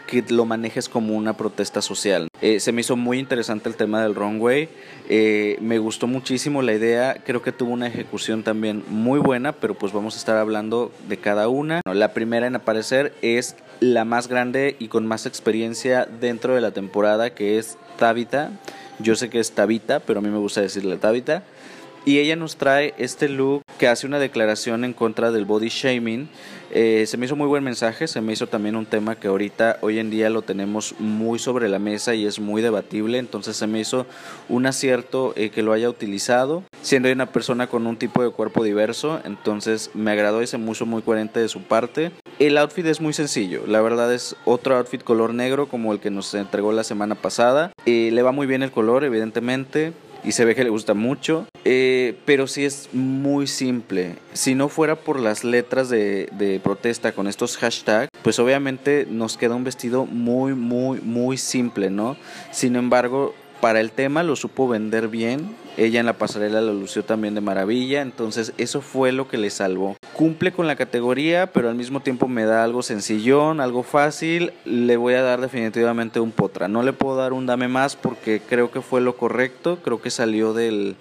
que 0.10 0.24
lo 0.30 0.46
manejes 0.46 0.90
como 0.90 1.16
una 1.16 1.34
protesta 1.34 1.84
social. 1.84 2.30
Eh, 2.42 2.60
se 2.60 2.72
me 2.72 2.82
hizo 2.82 2.96
muy 2.96 3.20
interesante 3.20 3.70
el 3.70 3.76
tema 3.76 4.02
del 4.02 4.16
runway, 4.16 4.68
eh, 5.08 5.58
me 5.62 5.78
gustó 5.78 6.08
muchísimo 6.08 6.64
la 6.64 6.74
idea, 6.74 7.22
creo 7.24 7.44
que 7.44 7.52
tuvo 7.52 7.72
una 7.72 7.88
ejecución 7.88 8.42
también 8.42 8.84
muy 8.88 9.20
buena, 9.20 9.52
pero 9.52 9.76
pues 9.76 9.94
vamos 9.94 10.16
a 10.16 10.18
estar 10.18 10.38
hablando 10.38 10.92
de 11.08 11.18
cada 11.18 11.48
una. 11.48 11.82
La 11.86 12.14
primera 12.14 12.48
en 12.48 12.56
aparecer 12.56 13.14
es 13.22 13.56
la 13.80 14.06
más 14.06 14.28
grande 14.28 14.76
y 14.80 14.88
con 14.88 15.08
más 15.08 15.26
experiencia 15.26 16.06
dentro 16.06 16.56
de 16.56 16.62
la 16.62 16.72
temporada, 16.72 17.32
que 17.32 17.58
es 17.58 17.78
Tabitha. 17.98 18.52
Yo 19.00 19.16
sé 19.16 19.30
que 19.30 19.40
es 19.40 19.52
Tabita, 19.52 20.00
pero 20.00 20.20
a 20.20 20.22
mí 20.22 20.30
me 20.30 20.38
gusta 20.38 20.62
decirle 20.62 20.98
Tabitha. 20.98 21.44
Y 22.06 22.20
ella 22.20 22.36
nos 22.36 22.56
trae 22.56 22.94
este 22.98 23.30
look 23.30 23.64
que 23.78 23.88
hace 23.88 24.08
una 24.08 24.20
declaración 24.20 24.84
en 24.84 24.94
contra 24.94 25.32
del 25.32 25.46
body 25.46 25.70
shaming 25.70 26.30
eh, 26.72 27.06
se 27.08 27.18
me 27.18 27.26
hizo 27.26 27.36
muy 27.36 27.48
buen 27.48 27.64
mensaje, 27.64 28.08
se 28.08 28.22
me 28.22 28.34
hizo 28.34 28.48
también 28.48 28.76
un 28.76 28.86
tema 28.86 29.16
que 29.16 29.28
ahorita, 29.28 29.78
hoy 29.82 30.00
en 30.00 30.10
día 30.10 30.30
lo 30.30 30.42
tenemos 30.42 30.96
muy 31.00 31.40
sobre 31.40 31.70
la 31.70 31.80
mesa 31.80 32.14
y 32.16 32.26
es 32.26 32.40
muy 32.40 32.62
debatible, 32.62 33.18
entonces 33.18 33.58
se 33.58 33.68
me 33.68 33.80
hizo 33.80 34.06
un 34.50 34.66
acierto 34.66 35.34
eh, 35.36 35.50
que 35.50 35.64
lo 35.64 35.74
haya 35.74 35.90
utilizado, 35.90 36.64
siendo 36.82 37.12
una 37.12 37.26
persona 37.28 37.68
con 37.68 37.88
un 37.88 37.98
tipo 37.98 38.24
de 38.24 38.30
cuerpo 38.30 38.64
diverso, 38.64 39.20
entonces 39.26 39.92
me 39.94 40.12
agradó 40.12 40.42
y 40.42 40.48
se 40.48 40.58
me 40.58 40.72
hizo 40.72 40.86
muy 40.86 41.02
coherente 41.02 41.40
de 41.40 41.50
su 41.50 41.62
parte. 41.62 42.12
El 42.38 42.58
outfit 42.58 42.86
es 42.86 43.02
muy 43.02 43.14
sencillo, 43.14 43.64
la 43.68 43.82
verdad 43.82 44.14
es 44.14 44.36
otro 44.46 44.78
outfit 44.78 45.04
color 45.04 45.34
negro 45.34 45.68
como 45.68 45.92
el 45.92 46.00
que 46.00 46.12
nos 46.12 46.34
entregó 46.34 46.72
la 46.72 46.84
semana 46.84 47.16
pasada, 47.16 47.72
eh, 47.86 48.10
le 48.14 48.22
va 48.22 48.32
muy 48.32 48.48
bien 48.48 48.64
el 48.64 48.72
color 48.72 49.04
evidentemente, 49.04 49.94
y 50.24 50.32
se 50.34 50.46
ve 50.46 50.56
que 50.56 50.64
le 50.64 50.70
gusta 50.70 50.94
mucho, 50.94 51.48
eh, 51.66 52.18
pero 52.26 52.48
sí 52.48 52.66
es 52.66 52.90
muy 52.94 53.48
simple. 53.48 54.16
Si 54.34 54.56
no 54.56 54.70
fuera 54.70 54.96
por 54.96 55.20
las 55.20 55.44
letras 55.44 55.90
de, 55.90 56.30
de, 56.34 56.60
protesta 56.60 57.12
con 57.12 57.28
estos 57.28 57.58
hashtags, 57.58 58.10
pues 58.24 58.40
obviamente 58.40 59.08
nos 59.10 59.38
queda 59.38 59.56
un 59.56 59.64
vestido 59.64 60.06
muy, 60.06 60.54
muy, 60.54 61.00
muy 61.02 61.38
simple, 61.38 61.90
¿no? 61.90 62.18
Sin 62.52 62.76
embargo, 62.76 63.34
para 63.62 63.80
el 63.80 63.92
tema 63.92 64.24
lo 64.24 64.36
supo 64.36 64.68
vender 64.68 65.08
bien. 65.08 65.56
Ella 65.78 66.00
en 66.00 66.06
la 66.06 66.18
pasarela 66.18 66.62
lo 66.62 66.74
lució 66.74 67.04
también 67.04 67.36
de 67.36 67.42
maravilla. 67.42 68.02
Entonces 68.02 68.54
eso 68.58 68.82
fue 68.82 69.12
lo 69.12 69.28
que 69.28 69.38
le 69.38 69.50
salvó. 69.50 69.96
Cumple 70.14 70.52
con 70.52 70.68
la 70.68 70.76
categoría, 70.76 71.52
pero 71.52 71.70
al 71.70 71.76
mismo 71.76 72.02
tiempo 72.02 72.28
me 72.28 72.46
da 72.46 72.64
algo 72.64 72.84
sencillón, 72.84 73.62
algo 73.62 73.84
fácil. 73.84 74.54
Le 74.66 74.98
voy 74.98 75.14
a 75.14 75.22
dar 75.22 75.42
definitivamente 75.42 76.20
un 76.20 76.32
potra. 76.32 76.68
No 76.68 76.84
le 76.84 76.94
puedo 76.94 77.16
dar 77.16 77.34
un 77.34 77.46
dame 77.46 77.68
más 77.68 77.96
porque 77.96 78.42
creo 78.42 78.72
que 78.72 78.82
fue 78.82 79.02
lo 79.02 79.18
correcto. 79.18 79.80
Creo 79.84 80.02
que 80.02 80.10
salió 80.10 80.54
del, 80.54 80.96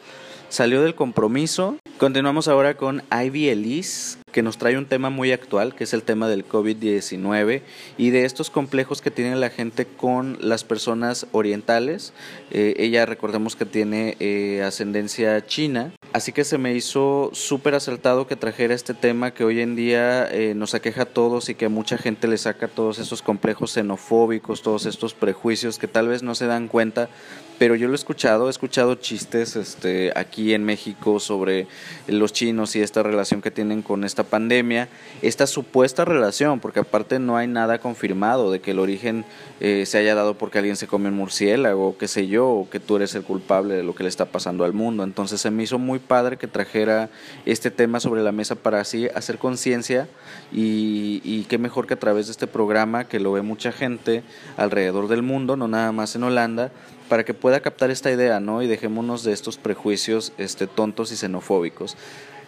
salió 0.49 0.83
del 0.83 0.95
compromiso. 0.95 1.77
Continuamos 1.99 2.47
ahora 2.47 2.75
con 2.75 3.03
Ivy 3.11 3.49
Elise, 3.49 4.19
que 4.39 4.43
nos 4.45 4.57
trae 4.57 4.79
un 4.79 4.87
tema 4.87 5.11
muy 5.11 5.33
actual, 5.33 5.75
que 5.75 5.83
es 5.83 5.93
el 5.93 6.05
tema 6.05 6.29
del 6.29 6.47
COVID-19 6.47 7.63
y 7.97 8.11
de 8.11 8.25
estos 8.25 8.51
complejos 8.51 9.03
que 9.03 9.11
tiene 9.11 9.35
la 9.35 9.51
gente 9.51 9.85
con 9.85 10.39
las 10.41 10.63
personas 10.63 11.27
orientales. 11.33 12.13
Eh, 12.53 12.75
ella 12.79 13.05
recordemos 13.05 13.57
que 13.57 13.67
tiene 13.67 14.17
eh, 14.21 14.63
ascendencia 14.63 15.45
china, 15.45 15.93
así 16.13 16.31
que 16.31 16.45
se 16.45 16.57
me 16.57 16.73
hizo 16.73 17.31
súper 17.33 17.75
acertado 17.75 18.29
que 18.29 18.37
trajera 18.37 18.75
este 18.75 18.95
tema 18.95 19.35
que 19.35 19.43
hoy 19.43 19.61
en 19.61 19.75
día 19.75 20.29
eh, 20.31 20.55
nos 20.55 20.73
aqueja 20.77 21.03
a 21.03 21.07
todos 21.07 21.49
y 21.49 21.57
que 21.57 21.65
a 21.65 21.69
mucha 21.69 21.99
gente 21.99 22.29
le 22.29 22.39
saca 22.39 22.69
todos 22.69 23.01
esos 23.01 23.23
complejos 23.23 23.73
xenofóbicos, 23.73 24.63
todos 24.63 24.87
estos 24.87 25.15
prejuicios 25.15 25.81
que 25.81 25.89
tal 25.89 26.07
vez 26.07 26.23
no 26.23 26.37
se 26.37 26.47
dan 26.47 26.69
cuenta 26.69 27.09
pero 27.59 27.75
yo 27.75 27.89
lo 27.89 27.95
he 27.95 27.97
escuchado, 27.97 28.47
he 28.47 28.51
escuchado 28.51 28.95
chistes 28.95 29.57
este, 29.57 30.13
aquí 30.15 30.55
en 30.55 30.65
México 30.65 31.19
sobre 31.19 31.67
los 32.07 32.33
chinos 32.33 32.77
y 32.77 32.81
esta 32.81 33.03
relación 33.03 33.43
que 33.43 33.51
tienen 33.51 33.83
con 33.83 34.05
esta 34.05 34.23
pandemia, 34.23 34.89
esta 35.23 35.47
supuesta 35.47 36.05
relación, 36.05 36.61
porque 36.61 36.81
aparte 36.81 37.19
no 37.19 37.37
hay 37.37 37.49
nada 37.49 37.79
confirmado 37.81 38.53
de 38.53 38.61
que 38.61 38.71
el 38.71 38.79
origen 38.79 39.25
eh, 39.61 39.87
se 39.87 39.99
haya 39.99 40.15
dado 40.15 40.35
porque 40.35 40.59
alguien 40.59 40.77
se 40.77 40.87
come 40.87 41.09
un 41.09 41.17
murciélago, 41.17 41.99
qué 41.99 42.07
sé 42.07 42.29
yo, 42.29 42.49
o 42.49 42.71
que 42.71 42.79
tú 42.79 42.97
eres 42.97 43.15
el 43.17 43.25
culpable 43.25 43.75
de 43.75 43.83
lo 43.83 43.95
que 43.95 44.05
le 44.05 44.09
está 44.09 44.27
pasando 44.27 44.65
al 44.65 44.73
mundo. 44.73 45.03
Entonces 45.03 45.41
se 45.41 45.51
me 45.51 45.65
hizo 45.65 45.79
muy 45.81 45.99
padre 45.99 46.37
que 46.37 46.47
trajera 46.47 47.11
este 47.45 47.73
tema 47.73 47.99
sobre 47.99 48.23
la 48.23 48.31
mesa 48.31 48.55
para 48.55 48.81
así 48.81 49.09
hacer 49.15 49.39
conciencia 49.39 50.07
y, 50.53 51.21
y 51.25 51.45
qué 51.49 51.59
mejor 51.59 51.89
que 51.89 51.95
a 51.95 51.99
través 51.99 52.27
de 52.27 52.33
este 52.33 52.47
programa 52.47 53.09
que 53.09 53.19
lo 53.19 53.33
ve 53.33 53.43
mucha 53.43 53.73
gente 53.73 54.23
alrededor 54.57 55.09
del 55.09 55.23
mundo, 55.23 55.57
no 55.57 55.67
nada 55.67 55.91
más 55.91 56.15
en 56.15 56.23
Holanda, 56.23 56.71
para 57.09 57.25
que 57.25 57.35
pueda 57.35 57.61
captar 57.61 57.91
esta 57.91 58.11
idea, 58.11 58.41
¿no? 58.41 58.63
Y 58.63 58.67
dejémonos 58.67 59.25
de 59.25 59.33
estos 59.33 59.57
prejuicios 59.57 60.33
este, 60.39 60.67
tontos 60.67 61.13
y 61.13 61.17
xenofóbicos. 61.17 61.97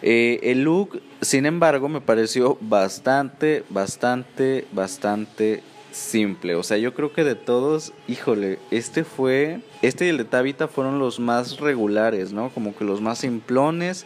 Eh, 0.01 0.39
el 0.43 0.63
look, 0.63 1.01
sin 1.21 1.45
embargo, 1.45 1.87
me 1.89 2.01
pareció 2.01 2.57
bastante, 2.61 3.63
bastante, 3.69 4.65
bastante 4.71 5.61
simple. 5.91 6.55
O 6.55 6.63
sea, 6.63 6.77
yo 6.77 6.93
creo 6.93 7.13
que 7.13 7.23
de 7.23 7.35
todos, 7.35 7.93
híjole, 8.07 8.59
este 8.71 9.03
fue, 9.03 9.59
este 9.81 10.05
y 10.05 10.09
el 10.09 10.17
de 10.17 10.25
Tabita 10.25 10.67
fueron 10.67 10.99
los 10.99 11.19
más 11.19 11.59
regulares, 11.59 12.33
¿no? 12.33 12.49
Como 12.49 12.75
que 12.75 12.83
los 12.83 13.01
más 13.01 13.19
simplones. 13.19 14.05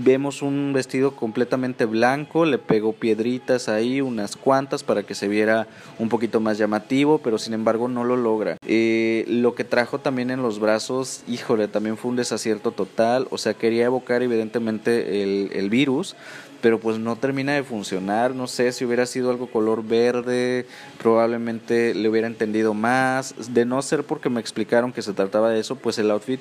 Vemos 0.00 0.42
un 0.42 0.72
vestido 0.72 1.16
completamente 1.16 1.84
blanco, 1.84 2.44
le 2.44 2.58
pegó 2.58 2.92
piedritas 2.92 3.68
ahí, 3.68 4.00
unas 4.00 4.36
cuantas 4.36 4.84
para 4.84 5.02
que 5.02 5.16
se 5.16 5.26
viera 5.26 5.66
un 5.98 6.08
poquito 6.08 6.38
más 6.38 6.56
llamativo, 6.56 7.18
pero 7.18 7.36
sin 7.36 7.52
embargo 7.52 7.88
no 7.88 8.04
lo 8.04 8.16
logra. 8.16 8.58
Eh, 8.64 9.24
lo 9.26 9.56
que 9.56 9.64
trajo 9.64 9.98
también 9.98 10.30
en 10.30 10.40
los 10.40 10.60
brazos, 10.60 11.22
híjole, 11.26 11.66
también 11.66 11.96
fue 11.96 12.12
un 12.12 12.16
desacierto 12.16 12.70
total, 12.70 13.26
o 13.30 13.38
sea, 13.38 13.54
quería 13.54 13.86
evocar 13.86 14.22
evidentemente 14.22 15.24
el, 15.24 15.50
el 15.52 15.68
virus, 15.68 16.14
pero 16.60 16.78
pues 16.80 16.98
no 16.98 17.16
termina 17.16 17.54
de 17.54 17.62
funcionar. 17.62 18.34
No 18.34 18.46
sé 18.46 18.72
si 18.72 18.84
hubiera 18.84 19.06
sido 19.06 19.30
algo 19.30 19.50
color 19.50 19.84
verde, 19.84 20.66
probablemente 21.00 21.94
le 21.94 22.08
hubiera 22.08 22.26
entendido 22.26 22.74
más. 22.74 23.34
De 23.54 23.64
no 23.64 23.80
ser 23.82 24.04
porque 24.04 24.30
me 24.30 24.40
explicaron 24.40 24.92
que 24.92 25.02
se 25.02 25.12
trataba 25.12 25.50
de 25.50 25.60
eso, 25.60 25.76
pues 25.76 25.98
el 25.98 26.10
outfit 26.10 26.40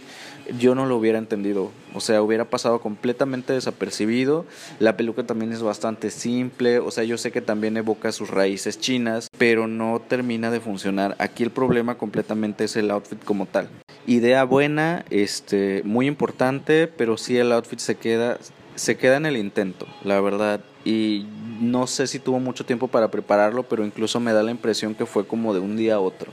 yo 0.59 0.75
no 0.75 0.85
lo 0.85 0.97
hubiera 0.97 1.17
entendido. 1.17 1.71
O 1.93 1.99
sea, 1.99 2.21
hubiera 2.21 2.45
pasado 2.45 2.79
completamente 2.81 3.53
desapercibido. 3.53 4.45
La 4.79 4.97
peluca 4.97 5.25
también 5.25 5.51
es 5.51 5.61
bastante 5.61 6.09
simple. 6.09 6.79
O 6.79 6.91
sea, 6.91 7.03
yo 7.03 7.17
sé 7.17 7.31
que 7.31 7.41
también 7.41 7.77
evoca 7.77 8.11
sus 8.11 8.29
raíces 8.29 8.79
chinas, 8.79 9.29
pero 9.37 9.67
no 9.67 10.01
termina 10.07 10.51
de 10.51 10.59
funcionar. 10.59 11.15
Aquí 11.19 11.43
el 11.43 11.51
problema 11.51 11.97
completamente 11.97 12.65
es 12.65 12.75
el 12.75 12.91
outfit 12.91 13.23
como 13.23 13.45
tal. 13.45 13.69
Idea 14.05 14.45
buena, 14.45 15.03
este, 15.09 15.81
muy 15.83 16.07
importante, 16.07 16.87
pero 16.87 17.17
sí 17.17 17.37
el 17.37 17.51
outfit 17.51 17.79
se 17.79 17.95
queda 17.95 18.37
se 18.77 18.95
queda 18.95 19.17
en 19.17 19.25
el 19.25 19.35
intento, 19.35 19.85
la 20.03 20.21
verdad. 20.21 20.61
Y 20.85 21.25
no 21.59 21.87
sé 21.87 22.07
si 22.07 22.19
tuvo 22.19 22.39
mucho 22.39 22.65
tiempo 22.65 22.87
para 22.87 23.11
prepararlo, 23.11 23.63
pero 23.63 23.83
incluso 23.83 24.19
me 24.21 24.31
da 24.31 24.43
la 24.43 24.51
impresión 24.51 24.95
que 24.95 25.05
fue 25.05 25.27
como 25.27 25.53
de 25.53 25.59
un 25.59 25.75
día 25.75 25.95
a 25.95 25.99
otro. 25.99 26.31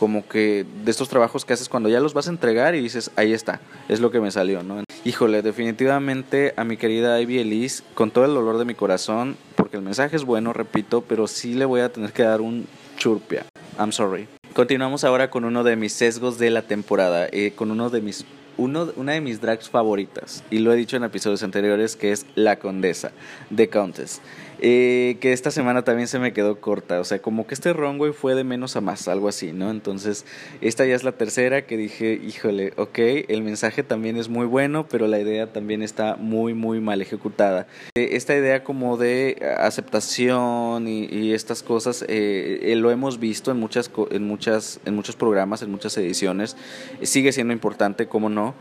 como 0.00 0.26
que 0.26 0.64
de 0.82 0.90
estos 0.90 1.10
trabajos 1.10 1.44
que 1.44 1.52
haces 1.52 1.68
cuando 1.68 1.90
ya 1.90 2.00
los 2.00 2.14
vas 2.14 2.26
a 2.26 2.30
entregar 2.30 2.74
y 2.74 2.80
dices, 2.80 3.10
ahí 3.16 3.34
está, 3.34 3.60
es 3.86 4.00
lo 4.00 4.10
que 4.10 4.18
me 4.18 4.30
salió, 4.30 4.62
¿no? 4.62 4.82
Híjole, 5.04 5.42
definitivamente 5.42 6.54
a 6.56 6.64
mi 6.64 6.78
querida 6.78 7.20
Ivy 7.20 7.40
Elise, 7.40 7.82
con 7.92 8.10
todo 8.10 8.24
el 8.24 8.32
dolor 8.32 8.56
de 8.56 8.64
mi 8.64 8.74
corazón, 8.74 9.36
porque 9.56 9.76
el 9.76 9.82
mensaje 9.82 10.16
es 10.16 10.24
bueno, 10.24 10.54
repito, 10.54 11.02
pero 11.02 11.26
sí 11.26 11.52
le 11.52 11.66
voy 11.66 11.82
a 11.82 11.92
tener 11.92 12.14
que 12.14 12.22
dar 12.22 12.40
un 12.40 12.66
churpia. 12.96 13.44
I'm 13.78 13.92
sorry. 13.92 14.26
Continuamos 14.54 15.04
ahora 15.04 15.28
con 15.28 15.44
uno 15.44 15.64
de 15.64 15.76
mis 15.76 15.92
sesgos 15.92 16.38
de 16.38 16.48
la 16.48 16.62
temporada, 16.62 17.28
eh, 17.30 17.52
con 17.54 17.70
uno 17.70 17.90
de 17.90 18.00
mis 18.00 18.24
uno, 18.60 18.92
una 18.96 19.12
de 19.12 19.22
mis 19.22 19.40
drags 19.40 19.70
favoritas, 19.70 20.44
y 20.50 20.58
lo 20.58 20.72
he 20.72 20.76
dicho 20.76 20.96
en 20.96 21.04
episodios 21.04 21.42
anteriores, 21.42 21.96
que 21.96 22.12
es 22.12 22.26
La 22.34 22.58
Condesa, 22.58 23.10
The 23.54 23.70
Countess. 23.70 24.20
Eh, 24.62 25.16
que 25.20 25.32
esta 25.32 25.50
semana 25.50 25.82
también 25.84 26.06
se 26.06 26.18
me 26.18 26.32
quedó 26.32 26.60
corta, 26.60 27.00
o 27.00 27.04
sea, 27.04 27.20
como 27.20 27.46
que 27.46 27.54
este 27.54 27.72
runway 27.72 28.12
fue 28.12 28.34
de 28.34 28.44
menos 28.44 28.76
a 28.76 28.80
más, 28.80 29.08
algo 29.08 29.28
así, 29.28 29.52
¿no? 29.52 29.70
Entonces, 29.70 30.26
esta 30.60 30.84
ya 30.84 30.94
es 30.94 31.02
la 31.02 31.12
tercera 31.12 31.66
que 31.66 31.78
dije, 31.78 32.20
híjole, 32.22 32.74
ok, 32.76 32.98
el 33.28 33.42
mensaje 33.42 33.82
también 33.82 34.16
es 34.16 34.28
muy 34.28 34.46
bueno, 34.46 34.86
pero 34.86 35.06
la 35.06 35.18
idea 35.18 35.52
también 35.52 35.82
está 35.82 36.16
muy, 36.16 36.52
muy 36.52 36.80
mal 36.80 37.00
ejecutada. 37.00 37.66
Eh, 37.94 38.10
esta 38.12 38.36
idea 38.36 38.62
como 38.62 38.98
de 38.98 39.42
aceptación 39.58 40.86
y, 40.88 41.32
estas 41.32 41.62
cosas, 41.62 42.04
eh, 42.08 42.74
lo 42.76 42.90
hemos 42.90 43.18
visto 43.18 43.50
en, 43.50 43.58
muchas, 43.58 43.90
en, 44.10 44.26
muchas, 44.26 44.80
en 44.84 44.94
muchos 44.94 45.16
programas, 45.16 45.62
en 45.62 45.70
muchas 45.70 45.96
ediciones, 45.96 46.56
sigue 47.02 47.32
siendo 47.32 47.52
importante, 47.52 48.06
como 48.06 48.28
no, 48.28 48.54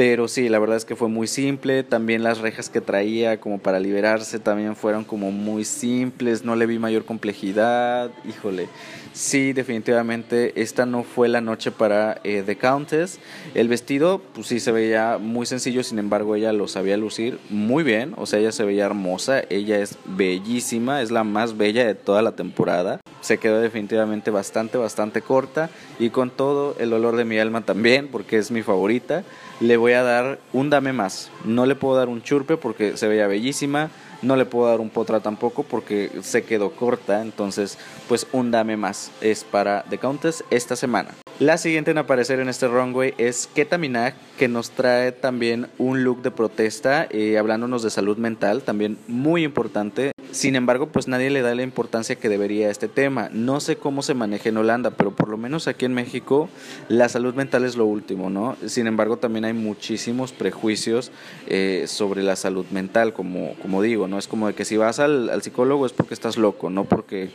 pero 0.00 0.28
sí, 0.28 0.48
la 0.48 0.58
verdad 0.58 0.78
es 0.78 0.86
que 0.86 0.96
fue 0.96 1.08
muy 1.08 1.26
simple. 1.26 1.82
También 1.82 2.22
las 2.22 2.38
rejas 2.38 2.70
que 2.70 2.80
traía 2.80 3.38
como 3.38 3.58
para 3.58 3.78
liberarse 3.78 4.38
también 4.38 4.74
fueron 4.74 5.04
como 5.04 5.30
muy 5.30 5.66
simples. 5.66 6.42
No 6.42 6.56
le 6.56 6.64
vi 6.64 6.78
mayor 6.78 7.04
complejidad. 7.04 8.10
Híjole. 8.26 8.70
Sí, 9.12 9.52
definitivamente 9.52 10.58
esta 10.62 10.86
no 10.86 11.02
fue 11.02 11.28
la 11.28 11.42
noche 11.42 11.70
para 11.70 12.18
eh, 12.24 12.42
The 12.46 12.56
Countess. 12.56 13.18
El 13.54 13.68
vestido, 13.68 14.22
pues 14.32 14.46
sí, 14.46 14.58
se 14.58 14.72
veía 14.72 15.18
muy 15.18 15.44
sencillo, 15.44 15.82
sin 15.82 15.98
embargo 15.98 16.34
ella 16.34 16.54
lo 16.54 16.66
sabía 16.66 16.96
lucir 16.96 17.38
muy 17.50 17.82
bien, 17.82 18.14
o 18.16 18.24
sea, 18.24 18.38
ella 18.38 18.52
se 18.52 18.64
veía 18.64 18.86
hermosa, 18.86 19.42
ella 19.50 19.80
es 19.80 19.98
bellísima, 20.04 21.02
es 21.02 21.10
la 21.10 21.24
más 21.24 21.56
bella 21.58 21.84
de 21.84 21.96
toda 21.96 22.22
la 22.22 22.32
temporada. 22.32 23.00
Se 23.20 23.36
quedó 23.36 23.60
definitivamente 23.60 24.30
bastante, 24.30 24.78
bastante 24.78 25.20
corta 25.20 25.68
y 25.98 26.08
con 26.08 26.30
todo 26.30 26.76
el 26.78 26.92
olor 26.92 27.16
de 27.16 27.26
mi 27.26 27.38
alma 27.38 27.66
también, 27.66 28.08
porque 28.08 28.38
es 28.38 28.50
mi 28.50 28.62
favorita 28.62 29.24
le 29.60 29.76
voy 29.76 29.92
a 29.92 30.02
dar 30.02 30.38
un 30.52 30.70
dame 30.70 30.92
más. 30.92 31.30
No 31.44 31.66
le 31.66 31.74
puedo 31.74 31.96
dar 31.96 32.08
un 32.08 32.22
churpe 32.22 32.56
porque 32.56 32.96
se 32.96 33.08
veía 33.08 33.26
bellísima. 33.26 33.90
No 34.22 34.36
le 34.36 34.44
puedo 34.44 34.68
dar 34.68 34.80
un 34.80 34.90
potra 34.90 35.20
tampoco 35.20 35.62
porque 35.62 36.10
se 36.22 36.42
quedó 36.44 36.72
corta. 36.72 37.22
Entonces, 37.22 37.78
pues 38.08 38.26
un 38.32 38.50
dame 38.50 38.76
más 38.76 39.10
es 39.20 39.44
para 39.44 39.84
The 39.88 39.98
Countess 39.98 40.44
esta 40.50 40.76
semana. 40.76 41.10
La 41.38 41.56
siguiente 41.56 41.90
en 41.90 41.98
aparecer 41.98 42.38
en 42.40 42.50
este 42.50 42.68
runway 42.68 43.14
es 43.16 43.48
Keta 43.54 43.78
Minaj, 43.78 44.12
que 44.38 44.48
nos 44.48 44.70
trae 44.70 45.12
también 45.12 45.68
un 45.78 46.04
look 46.04 46.20
de 46.20 46.30
protesta, 46.30 47.06
eh, 47.08 47.38
hablándonos 47.38 47.82
de 47.82 47.88
salud 47.88 48.18
mental, 48.18 48.62
también 48.62 48.98
muy 49.08 49.44
importante. 49.44 50.12
Sin 50.32 50.56
embargo, 50.56 50.86
pues 50.86 51.08
nadie 51.08 51.30
le 51.30 51.42
da 51.42 51.54
la 51.54 51.62
importancia 51.62 52.16
que 52.16 52.28
debería 52.28 52.68
a 52.68 52.70
este 52.70 52.88
tema. 52.88 53.28
No 53.32 53.60
sé 53.60 53.76
cómo 53.76 54.02
se 54.02 54.14
maneja 54.14 54.48
en 54.48 54.56
Holanda, 54.56 54.90
pero 54.90 55.10
por 55.10 55.28
lo 55.28 55.36
menos 55.36 55.68
aquí 55.68 55.84
en 55.84 55.94
México 55.94 56.48
la 56.88 57.08
salud 57.08 57.34
mental 57.34 57.64
es 57.64 57.76
lo 57.76 57.86
último, 57.86 58.30
¿no? 58.30 58.56
Sin 58.66 58.86
embargo, 58.86 59.16
también 59.16 59.44
hay 59.44 59.52
muchísimos 59.52 60.32
prejuicios 60.32 61.10
eh, 61.46 61.84
sobre 61.86 62.22
la 62.22 62.36
salud 62.36 62.66
mental, 62.70 63.12
como, 63.12 63.54
como 63.62 63.82
digo, 63.82 64.08
¿no? 64.08 64.18
Es 64.18 64.28
como 64.28 64.46
de 64.46 64.54
que 64.54 64.64
si 64.64 64.76
vas 64.76 65.00
al, 65.00 65.30
psicólogo 65.42 65.86
es 65.86 65.92
porque 65.92 66.14
estás 66.14 66.36
loco, 66.36 66.70
no 66.70 66.84
porque 66.84 67.30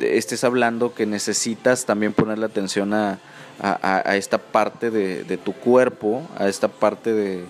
estés 0.00 0.42
hablando 0.44 0.94
que 0.94 1.06
necesitas 1.06 1.86
también 1.86 2.12
ponerle 2.12 2.46
atención 2.46 2.94
a 2.94 3.18
a, 3.62 4.16
esta 4.16 4.38
parte 4.38 4.90
de, 4.90 5.36
tu 5.36 5.52
cuerpo, 5.52 6.28
a 6.36 6.48
esta 6.48 6.68
parte 6.68 7.12
de, 7.12 7.44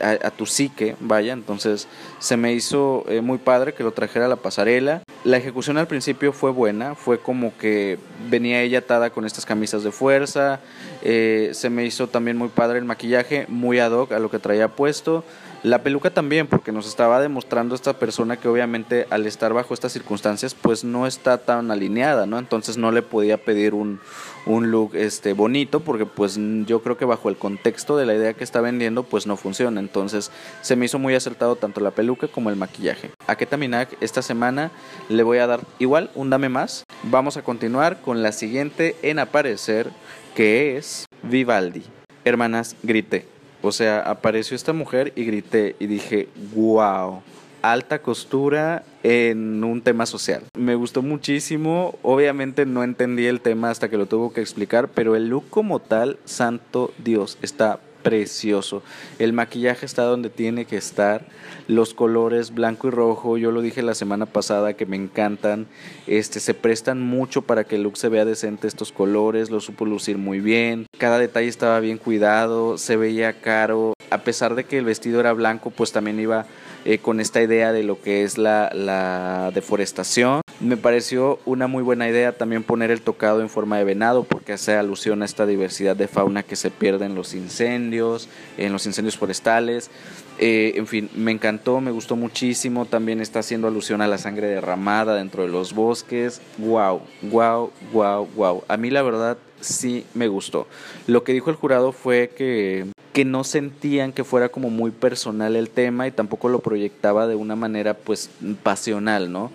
a, 0.00 0.30
tu 0.30 0.46
psique, 0.46 0.96
vaya, 1.00 1.32
entonces 1.32 1.88
se 2.18 2.36
me 2.36 2.52
hizo 2.52 3.04
eh, 3.08 3.20
muy 3.20 3.38
padre 3.38 3.74
que 3.74 3.82
lo 3.82 3.92
trajera 3.92 4.26
a 4.26 4.28
la 4.28 4.36
pasarela. 4.36 5.02
La 5.24 5.36
ejecución 5.36 5.78
al 5.78 5.86
principio 5.86 6.32
fue 6.32 6.50
buena, 6.50 6.94
fue 6.94 7.18
como 7.18 7.56
que 7.56 7.98
venía 8.28 8.62
ella 8.62 8.80
atada 8.80 9.10
con 9.10 9.24
estas 9.24 9.46
camisas 9.46 9.84
de 9.84 9.92
fuerza, 9.92 10.60
eh, 11.02 11.50
se 11.52 11.70
me 11.70 11.84
hizo 11.84 12.08
también 12.08 12.36
muy 12.36 12.48
padre 12.48 12.78
el 12.78 12.84
maquillaje, 12.84 13.46
muy 13.48 13.78
ad 13.78 13.92
hoc 13.92 14.12
a 14.12 14.18
lo 14.18 14.30
que 14.30 14.38
traía 14.38 14.68
puesto. 14.68 15.24
La 15.62 15.84
peluca 15.84 16.10
también, 16.10 16.48
porque 16.48 16.72
nos 16.72 16.88
estaba 16.88 17.20
demostrando 17.20 17.76
esta 17.76 17.92
persona 17.92 18.36
que 18.36 18.48
obviamente 18.48 19.06
al 19.10 19.26
estar 19.26 19.52
bajo 19.52 19.74
estas 19.74 19.92
circunstancias, 19.92 20.54
pues 20.60 20.82
no 20.82 21.06
está 21.06 21.38
tan 21.38 21.70
alineada, 21.70 22.26
¿no? 22.26 22.40
Entonces 22.40 22.76
no 22.76 22.90
le 22.90 23.02
podía 23.02 23.36
pedir 23.38 23.72
un, 23.72 24.00
un 24.44 24.72
look 24.72 24.96
este 24.96 25.34
bonito, 25.34 25.78
porque 25.78 26.04
pues 26.04 26.36
yo 26.66 26.82
creo 26.82 26.96
que 26.96 27.04
bajo 27.04 27.28
el 27.28 27.36
contexto 27.36 27.96
de 27.96 28.06
la 28.06 28.14
idea 28.14 28.34
que 28.34 28.42
está 28.42 28.60
vendiendo, 28.60 29.04
pues 29.04 29.28
no 29.28 29.36
funciona. 29.36 29.78
Entonces 29.78 30.32
se 30.62 30.74
me 30.74 30.86
hizo 30.86 30.98
muy 30.98 31.14
acertado 31.14 31.54
tanto 31.54 31.80
la 31.80 31.92
peluca 31.92 32.26
como 32.26 32.50
el 32.50 32.56
maquillaje. 32.56 33.10
A 33.28 33.36
Keta 33.36 33.56
esta 34.00 34.22
semana 34.22 34.72
le 35.08 35.22
voy 35.22 35.38
a 35.38 35.46
dar 35.46 35.60
igual 35.78 36.10
un 36.16 36.30
dame 36.30 36.48
más. 36.48 36.82
Vamos 37.04 37.36
a 37.36 37.42
continuar 37.42 38.00
con 38.00 38.22
la 38.24 38.32
siguiente 38.32 38.96
en 39.02 39.20
aparecer, 39.20 39.90
que 40.34 40.76
es 40.76 41.06
Vivaldi. 41.22 41.84
Hermanas, 42.24 42.74
grité. 42.82 43.28
O 43.62 43.72
sea, 43.72 44.00
apareció 44.00 44.56
esta 44.56 44.72
mujer 44.72 45.12
y 45.14 45.24
grité 45.24 45.76
y 45.78 45.86
dije, 45.86 46.28
wow, 46.54 47.22
alta 47.62 48.00
costura 48.00 48.82
en 49.02 49.62
un 49.64 49.80
tema 49.80 50.04
social. 50.04 50.42
Me 50.58 50.74
gustó 50.74 51.00
muchísimo, 51.00 51.96
obviamente 52.02 52.66
no 52.66 52.82
entendí 52.82 53.26
el 53.26 53.40
tema 53.40 53.70
hasta 53.70 53.88
que 53.88 53.96
lo 53.96 54.06
tuvo 54.06 54.32
que 54.32 54.40
explicar, 54.40 54.88
pero 54.88 55.16
el 55.16 55.28
look 55.28 55.48
como 55.48 55.78
tal, 55.78 56.18
santo 56.24 56.92
Dios, 56.98 57.38
está 57.40 57.78
precioso. 58.02 58.82
El 59.18 59.32
maquillaje 59.32 59.86
está 59.86 60.02
donde 60.02 60.30
tiene 60.30 60.64
que 60.64 60.76
estar. 60.76 61.26
Los 61.68 61.94
colores 61.94 62.52
blanco 62.52 62.88
y 62.88 62.90
rojo, 62.90 63.38
yo 63.38 63.50
lo 63.50 63.60
dije 63.60 63.82
la 63.82 63.94
semana 63.94 64.26
pasada 64.26 64.74
que 64.74 64.86
me 64.86 64.96
encantan. 64.96 65.66
Este 66.06 66.40
se 66.40 66.54
prestan 66.54 67.00
mucho 67.00 67.42
para 67.42 67.64
que 67.64 67.76
el 67.76 67.82
look 67.82 67.96
se 67.96 68.08
vea 68.08 68.24
decente 68.24 68.66
estos 68.66 68.92
colores, 68.92 69.50
lo 69.50 69.60
supo 69.60 69.84
lucir 69.84 70.18
muy 70.18 70.40
bien. 70.40 70.86
Cada 70.98 71.18
detalle 71.18 71.48
estaba 71.48 71.80
bien 71.80 71.98
cuidado, 71.98 72.78
se 72.78 72.96
veía 72.96 73.40
caro. 73.40 73.94
A 74.10 74.18
pesar 74.18 74.54
de 74.54 74.64
que 74.64 74.78
el 74.78 74.84
vestido 74.84 75.20
era 75.20 75.32
blanco, 75.32 75.70
pues 75.70 75.92
también 75.92 76.18
iba 76.20 76.46
eh, 76.84 76.98
con 76.98 77.20
esta 77.20 77.40
idea 77.40 77.72
de 77.72 77.82
lo 77.82 78.00
que 78.00 78.24
es 78.24 78.38
la, 78.38 79.50
deforestación. 79.54 80.40
Me 80.60 80.76
pareció 80.76 81.38
una 81.44 81.66
muy 81.66 81.82
buena 81.82 82.08
idea 82.08 82.32
también 82.32 82.62
poner 82.62 82.90
el 82.90 83.02
tocado 83.02 83.40
en 83.40 83.48
forma 83.48 83.78
de 83.78 83.84
venado 83.84 84.24
porque 84.24 84.52
hace 84.52 84.74
alusión 84.74 85.22
a 85.22 85.24
esta 85.24 85.46
diversidad 85.46 85.96
de 85.96 86.08
fauna 86.08 86.42
que 86.42 86.56
se 86.56 86.70
pierde 86.70 87.06
en 87.06 87.14
los 87.14 87.34
incendios, 87.34 88.28
en 88.58 88.72
los 88.72 88.86
incendios 88.86 89.16
forestales. 89.16 89.90
Eh, 90.38 90.72
en 90.76 90.86
fin, 90.86 91.10
me 91.14 91.30
encantó, 91.30 91.80
me 91.80 91.90
gustó 91.90 92.16
muchísimo. 92.16 92.86
También 92.86 93.20
está 93.20 93.40
haciendo 93.40 93.68
alusión 93.68 94.00
a 94.00 94.08
la 94.08 94.18
sangre 94.18 94.46
derramada 94.46 95.14
dentro 95.14 95.42
de 95.42 95.48
los 95.48 95.74
bosques. 95.74 96.40
Wow, 96.58 97.02
wow, 97.22 97.70
wow, 97.92 98.28
wow. 98.34 98.64
A 98.68 98.76
mí 98.76 98.90
la 98.90 99.02
verdad 99.02 99.36
sí 99.60 100.04
me 100.14 100.28
gustó. 100.28 100.66
Lo 101.06 101.24
que 101.24 101.32
dijo 101.32 101.50
el 101.50 101.56
jurado 101.56 101.92
fue 101.92 102.30
que, 102.36 102.86
que 103.12 103.24
no 103.24 103.44
sentían 103.44 104.12
que 104.12 104.24
fuera 104.24 104.48
como 104.48 104.70
muy 104.70 104.90
personal 104.90 105.56
el 105.56 105.68
tema 105.68 106.06
y 106.06 106.10
tampoco 106.10 106.48
lo 106.48 106.60
proyectaba 106.60 107.26
de 107.26 107.34
una 107.34 107.56
manera 107.56 107.94
pues 107.94 108.30
pasional, 108.62 109.30
¿no? 109.30 109.50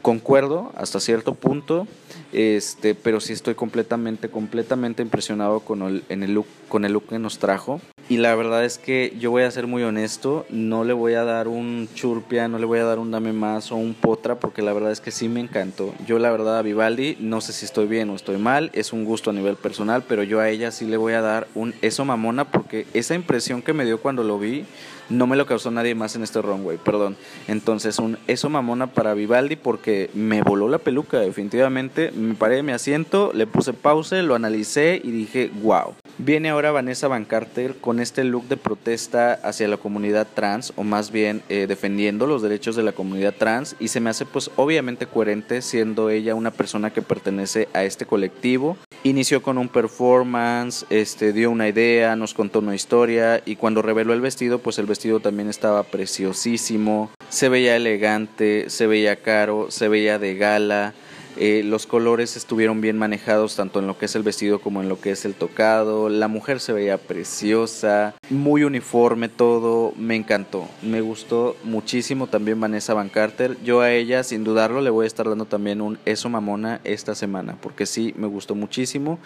Concuerdo 0.00 0.72
hasta 0.76 0.98
cierto 0.98 1.34
punto, 1.34 1.86
este, 2.32 2.94
pero 2.94 3.20
sí 3.20 3.32
estoy 3.32 3.54
completamente, 3.54 4.28
completamente 4.28 5.02
impresionado 5.02 5.60
con 5.60 5.82
el, 5.82 6.04
en 6.08 6.22
el 6.22 6.34
look, 6.34 6.46
con 6.68 6.84
el 6.84 6.92
look 6.92 7.08
que 7.08 7.18
nos 7.18 7.38
trajo. 7.38 7.80
Y 8.08 8.16
la 8.18 8.34
verdad 8.34 8.64
es 8.64 8.78
que 8.78 9.16
yo 9.18 9.30
voy 9.30 9.44
a 9.44 9.50
ser 9.50 9.66
muy 9.66 9.82
honesto, 9.82 10.44
no 10.50 10.84
le 10.84 10.92
voy 10.92 11.14
a 11.14 11.24
dar 11.24 11.48
un 11.48 11.88
churpia, 11.94 12.48
no 12.48 12.58
le 12.58 12.66
voy 12.66 12.80
a 12.80 12.84
dar 12.84 12.98
un 12.98 13.10
dame 13.10 13.32
más 13.32 13.72
o 13.72 13.76
un 13.76 13.94
potra, 13.94 14.40
porque 14.40 14.60
la 14.60 14.72
verdad 14.72 14.90
es 14.90 15.00
que 15.00 15.10
sí 15.10 15.28
me 15.28 15.40
encantó. 15.40 15.94
Yo 16.06 16.18
la 16.18 16.30
verdad 16.30 16.58
a 16.58 16.62
Vivaldi, 16.62 17.16
no 17.20 17.40
sé 17.40 17.52
si 17.52 17.64
estoy 17.64 17.86
bien 17.86 18.10
o 18.10 18.16
estoy 18.16 18.38
mal, 18.38 18.70
es 18.74 18.92
un 18.92 19.04
gusto 19.04 19.30
a 19.30 19.32
nivel 19.32 19.56
personal, 19.56 20.04
pero 20.06 20.24
yo 20.24 20.40
a 20.40 20.48
ella 20.48 20.72
sí 20.72 20.84
le 20.84 20.96
voy 20.96 21.12
a 21.12 21.22
dar 21.22 21.46
un 21.54 21.74
eso 21.80 22.04
mamona, 22.04 22.50
porque 22.50 22.86
esa 22.92 23.14
impresión 23.14 23.62
que 23.62 23.72
me 23.72 23.84
dio 23.84 24.00
cuando 24.00 24.24
lo 24.24 24.38
vi, 24.38 24.64
no 25.12 25.26
me 25.26 25.36
lo 25.36 25.46
causó 25.46 25.70
nadie 25.70 25.94
más 25.94 26.16
en 26.16 26.22
este 26.22 26.42
runway, 26.42 26.78
perdón. 26.78 27.16
Entonces, 27.46 27.98
un 27.98 28.18
eso 28.26 28.48
mamona 28.48 28.88
para 28.88 29.14
Vivaldi 29.14 29.56
porque 29.56 30.10
me 30.14 30.42
voló 30.42 30.68
la 30.68 30.78
peluca, 30.78 31.20
definitivamente. 31.20 32.10
Me 32.12 32.34
paré 32.34 32.56
de 32.56 32.62
mi 32.62 32.72
asiento, 32.72 33.30
le 33.34 33.46
puse 33.46 33.72
pause, 33.72 34.22
lo 34.22 34.34
analicé 34.34 35.00
y 35.02 35.10
dije, 35.10 35.50
wow. 35.62 35.94
Viene 36.18 36.50
ahora 36.50 36.72
Vanessa 36.72 37.08
Van 37.08 37.24
Carter 37.24 37.76
con 37.76 38.00
este 38.00 38.24
look 38.24 38.48
de 38.48 38.56
protesta 38.56 39.34
hacia 39.34 39.68
la 39.68 39.76
comunidad 39.76 40.26
trans, 40.34 40.72
o 40.76 40.84
más 40.84 41.10
bien 41.10 41.42
eh, 41.48 41.66
defendiendo 41.66 42.26
los 42.26 42.42
derechos 42.42 42.76
de 42.76 42.82
la 42.82 42.92
comunidad 42.92 43.34
trans, 43.36 43.76
y 43.80 43.88
se 43.88 44.00
me 44.00 44.10
hace 44.10 44.24
pues 44.24 44.50
obviamente 44.56 45.06
coherente 45.06 45.62
siendo 45.62 46.10
ella 46.10 46.34
una 46.34 46.50
persona 46.50 46.92
que 46.92 47.02
pertenece 47.02 47.68
a 47.72 47.84
este 47.84 48.06
colectivo. 48.06 48.76
Inició 49.04 49.42
con 49.42 49.58
un 49.58 49.68
performance, 49.68 50.86
este, 50.90 51.32
dio 51.32 51.50
una 51.50 51.68
idea, 51.68 52.14
nos 52.14 52.34
contó 52.34 52.60
una 52.60 52.74
historia, 52.74 53.42
y 53.44 53.56
cuando 53.56 53.82
reveló 53.82 54.12
el 54.12 54.20
vestido, 54.20 54.60
pues 54.60 54.78
el 54.78 54.86
vestido 54.86 55.01
también 55.20 55.48
estaba 55.48 55.82
preciosísimo, 55.82 57.10
se 57.28 57.48
veía 57.48 57.76
elegante, 57.76 58.70
se 58.70 58.86
veía 58.86 59.16
caro, 59.16 59.70
se 59.70 59.88
veía 59.88 60.18
de 60.18 60.34
gala 60.36 60.94
Eh, 61.38 61.62
los 61.64 61.86
colores 61.86 62.36
estuvieron 62.36 62.82
bien 62.82 62.98
manejados 62.98 63.56
tanto 63.56 63.78
en 63.78 63.86
lo 63.86 63.96
que 63.96 64.04
es 64.04 64.14
el 64.14 64.22
vestido 64.22 64.60
como 64.60 64.82
en 64.82 64.90
lo 64.90 65.00
que 65.00 65.12
es 65.12 65.24
el 65.24 65.34
tocado. 65.34 66.10
La 66.10 66.28
mujer 66.28 66.60
se 66.60 66.74
veía 66.74 66.98
preciosa, 66.98 68.14
muy 68.32 68.64
uniforme 68.64 69.28
todo. 69.28 69.92
Me 69.96 70.16
encantó, 70.16 70.68
me 70.82 71.00
gustó 71.00 71.56
muchísimo 71.62 72.26
también 72.26 72.60
Vanessa 72.60 72.94
Van 72.94 73.08
Carter. 73.08 73.56
Yo 73.62 73.80
a 73.80 73.92
ella, 73.92 74.24
sin 74.24 74.42
dudarlo, 74.42 74.80
le 74.80 74.90
voy 74.90 75.04
a 75.04 75.06
estar 75.06 75.28
dando 75.28 75.44
también 75.44 75.80
un 75.80 75.98
eso 76.04 76.28
mamona 76.28 76.80
esta 76.84 77.14
semana 77.14 77.56
porque 77.60 77.86
sí, 77.86 78.14
me 78.16 78.26
gustó 78.26 78.54
muchísimo. 78.54 79.18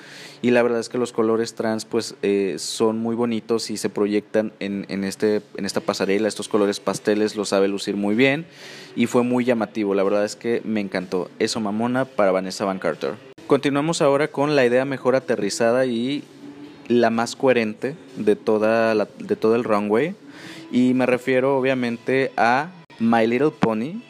Y 0.42 0.50
la 0.50 0.62
verdad 0.62 0.80
es 0.80 0.88
que 0.88 0.98
los 0.98 1.12
colores 1.12 1.54
trans 1.54 1.84
pues 1.84 2.16
eh, 2.22 2.56
son 2.58 2.98
muy 2.98 3.14
bonitos 3.14 3.70
y 3.70 3.76
se 3.76 3.88
proyectan 3.88 4.52
en, 4.60 4.84
en, 4.88 5.04
este, 5.04 5.42
en 5.56 5.64
esta 5.64 5.80
pasarela. 5.80 6.28
Estos 6.28 6.48
colores 6.48 6.80
pasteles 6.80 7.36
lo 7.36 7.44
sabe 7.44 7.68
lucir 7.68 7.96
muy 7.96 8.14
bien 8.14 8.46
y 8.96 9.06
fue 9.06 9.22
muy 9.22 9.44
llamativo. 9.44 9.94
La 9.94 10.02
verdad 10.02 10.24
es 10.24 10.36
que 10.36 10.60
me 10.64 10.80
encantó. 10.80 11.30
Eso 11.38 11.60
mamona 11.60 12.04
para 12.04 12.32
Vanessa 12.32 12.64
Van 12.64 12.78
Carter. 12.78 13.14
Continuamos 13.46 14.02
ahora 14.02 14.26
con 14.26 14.56
la 14.56 14.66
idea 14.66 14.84
mejor 14.84 15.14
aterrizada 15.14 15.86
y 15.86 16.24
la 16.88 17.10
más 17.10 17.36
coherente 17.36 17.96
de, 18.16 18.36
toda 18.36 18.94
de 18.94 19.36
todo 19.36 19.56
el 19.56 19.64
runway. 19.64 20.14
Y 20.70 20.94
me 20.94 21.06
refiero 21.06 21.56
obviamente 21.56 22.32
a 22.36 22.70
My 22.98 23.26
Little 23.26 23.50
Pony, 23.50 24.02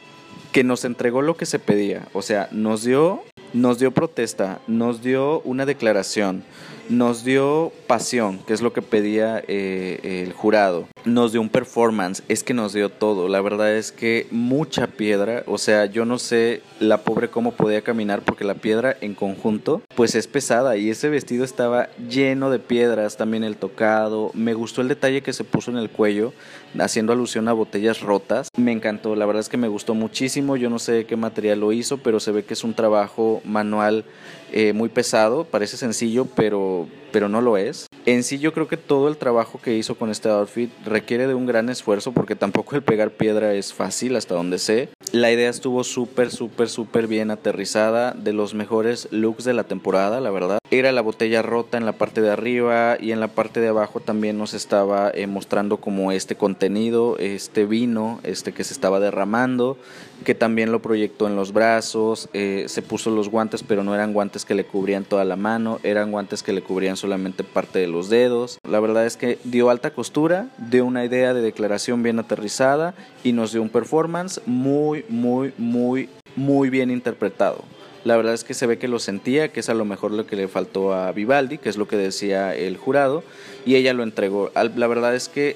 que 0.53 0.65
nos 0.65 0.85
entregó 0.85 1.23
lo 1.23 1.37
que 1.37 1.47
se 1.47 1.59
pedía. 1.59 2.09
O 2.13 2.23
sea, 2.23 2.49
nos 2.51 2.83
dio, 2.83 3.23
nos 3.53 3.79
dio 3.79 3.91
protesta, 3.93 4.61
nos 4.67 5.03
dio 5.03 5.41
una 5.41 5.67
declaración, 5.67 6.45
nos 6.89 7.25
dio 7.25 7.73
pasión, 7.87 8.39
que 8.47 8.53
es 8.53 8.63
lo 8.63 8.73
que 8.73 8.83
pedía 8.83 9.43
eh, 9.47 10.25
el 10.25 10.33
jurado. 10.33 10.89
Nos 11.05 11.33
dio 11.33 11.41
un 11.41 11.49
performance, 11.49 12.23
es 12.29 12.43
que 12.43 12.55
nos 12.55 12.73
dio 12.73 12.89
todo. 12.89 13.29
La 13.29 13.41
verdad 13.41 13.75
es 13.75 13.93
que 13.93 14.27
mucha 14.31 14.87
piedra, 14.87 15.45
o 15.47 15.59
sea, 15.59 15.87
yo 15.87 16.05
no 16.05 16.19
sé 16.19 16.63
la 16.81 17.03
pobre 17.03 17.29
cómo 17.29 17.53
podía 17.53 17.83
caminar 17.83 18.23
porque 18.23 18.45
la 18.45 18.55
piedra 18.55 18.97
en 19.01 19.15
conjunto 19.15 19.83
pues 19.95 20.15
es 20.15 20.27
pesada 20.27 20.77
y 20.77 20.91
ese 20.91 21.09
vestido 21.09 21.45
estaba 21.45 21.89
lleno 22.09 22.51
de 22.51 22.59
piedras, 22.59 23.17
también 23.17 23.45
el 23.45 23.57
tocado. 23.57 24.31
Me 24.35 24.55
gustó 24.55 24.83
el 24.83 24.89
detalle 24.89 25.23
que 25.23 25.33
se 25.33 25.45
puso 25.45 25.71
en 25.71 25.79
el 25.79 25.91
cuello, 25.91 26.33
haciendo 26.79 27.13
alusión 27.13 27.49
a 27.49 27.53
botellas 27.53 28.01
rotas. 28.01 28.49
Me 28.57 28.73
encantó, 28.73 29.17
la 29.17 29.27
verdad 29.27 29.41
es 29.41 29.49
que 29.49 29.57
me 29.57 29.69
gustó 29.69 29.95
muchísimo. 29.95 30.57
Yo 30.57 30.71
no 30.71 30.79
sé 30.79 31.07
qué 31.07 31.17
material 31.17 31.61
lo 31.61 31.73
hizo, 31.73 31.99
pero 31.99 32.21
se 32.21 32.33
ve 32.33 32.45
que 32.45 32.55
es 32.55 32.65
un 32.65 32.75
trabajo 32.75 33.41
manual 33.45 34.05
eh, 34.53 34.73
muy 34.73 34.89
pesado, 34.89 35.45
parece 35.45 35.77
sencillo, 35.77 36.27
pero, 36.37 36.76
little 36.77 37.06
pero 37.17 37.31
no 37.31 37.41
lo 37.41 37.57
es. 37.57 37.87
En 38.05 38.23
sí 38.23 38.39
yo 38.39 38.53
creo 38.53 38.69
que 38.69 38.77
todo 38.77 39.09
el 39.09 39.17
trabajo 39.17 39.59
que 39.59 39.75
hizo 39.75 39.95
con 39.95 40.11
este 40.11 40.29
outfit 40.29 40.71
requiere 40.85 41.27
de 41.27 41.33
un 41.33 41.47
gran 41.47 41.71
esfuerzo 41.71 42.13
porque 42.13 42.37
tampoco 42.37 42.77
el 42.77 42.83
pegar 42.83 43.13
piedra 43.13 43.55
es 43.55 43.73
fácil 43.73 44.17
hasta 44.17 44.35
donde 44.35 44.59
sé. 44.59 44.91
La 45.13 45.33
idea 45.33 45.49
estuvo 45.49 45.83
súper, 45.83 46.31
súper, 46.31 46.69
súper 46.69 47.07
bien 47.07 47.31
aterrizada, 47.31 48.13
de 48.13 48.35
los 48.35 48.53
mejores 48.53 49.09
looks 49.13 49.45
de 49.45 49.55
la 49.55 49.65
temporada, 49.65 50.21
la 50.21 50.31
verdad. 50.31 50.59
Era 50.71 50.93
la 50.93 51.01
botella 51.01 51.41
rota 51.41 51.79
en 51.79 51.87
la 51.87 51.93
parte 51.93 52.21
de 52.21 52.31
arriba 52.31 52.99
y 53.01 53.13
en 53.13 53.21
la 53.21 53.29
parte 53.29 53.61
de 53.61 53.69
abajo 53.69 54.01
también 54.01 54.37
nos 54.37 54.53
estaba 54.53 55.11
eh, 55.15 55.27
mostrando 55.27 55.79
como 55.79 56.13
este 56.13 56.37
contenido, 56.37 57.17
este 57.19 57.65
vino, 57.65 58.21
este 58.25 58.53
que 58.53 58.65
se 58.65 58.75
estaba 58.75 59.01
derramando, 59.01 59.79
que 60.25 60.35
también 60.35 60.73
lo 60.73 60.83
proyectó 60.83 61.29
en 61.29 61.37
los 61.37 61.53
brazos, 61.53 62.29
eh, 62.33 62.65
se 62.69 62.83
puso 62.83 63.11
los 63.11 63.31
guantes, 63.31 63.63
pero 63.63 63.85
no 63.85 63.95
eran 63.95 64.13
guantes 64.13 64.45
que 64.45 64.55
le 64.55 64.67
cubrían 64.67 65.05
toda 65.05 65.25
la 65.25 65.37
mano, 65.37 65.79
eran 65.83 66.11
guantes 66.11 66.43
que 66.43 66.53
le 66.53 66.63
cubrían 66.63 66.97
solamente 67.07 67.45
parte 67.45 67.79
de 67.79 67.87
los 67.87 68.09
dedos. 68.09 68.59
La 68.69 68.81
verdad 68.81 69.07
es 69.07 69.17
que 69.17 69.39
dio 69.45 69.71
alta 69.71 69.91
costura, 69.93 70.49
dio 70.59 70.85
una 70.85 71.05
idea 71.05 71.35
de 71.35 71.41
declaración 71.41 72.03
bien 72.03 72.19
aterrizada 72.19 72.95
y 73.23 73.33
nos 73.33 73.53
dio 73.53 73.63
un 73.63 73.69
performance 73.69 74.41
muy, 74.45 75.05
muy, 75.09 75.53
muy, 75.57 76.09
muy 76.35 76.69
bien 76.69 76.91
interpretado. 76.91 77.65
La 78.03 78.17
verdad 78.17 78.35
es 78.35 78.43
que 78.43 78.55
se 78.55 78.67
ve 78.67 78.79
que 78.79 78.89
lo 78.89 78.99
sentía, 78.99 79.53
que 79.53 79.61
es 79.61 79.69
a 79.69 79.75
lo 79.75 79.85
mejor 79.85 80.11
lo 80.11 80.27
que 80.27 80.35
le 80.35 80.49
faltó 80.49 80.95
a 80.95 81.13
Vivaldi, 81.13 81.59
que 81.59 81.69
es 81.69 81.77
lo 81.77 81.87
que 81.87 81.97
decía 81.97 82.57
el 82.57 82.77
jurado, 82.77 83.23
y 83.65 83.77
ella 83.77 83.93
lo 83.95 84.03
entregó. 84.03 84.51
La 84.55 84.87
verdad 84.89 85.15
es 85.15 85.29
que 85.29 85.55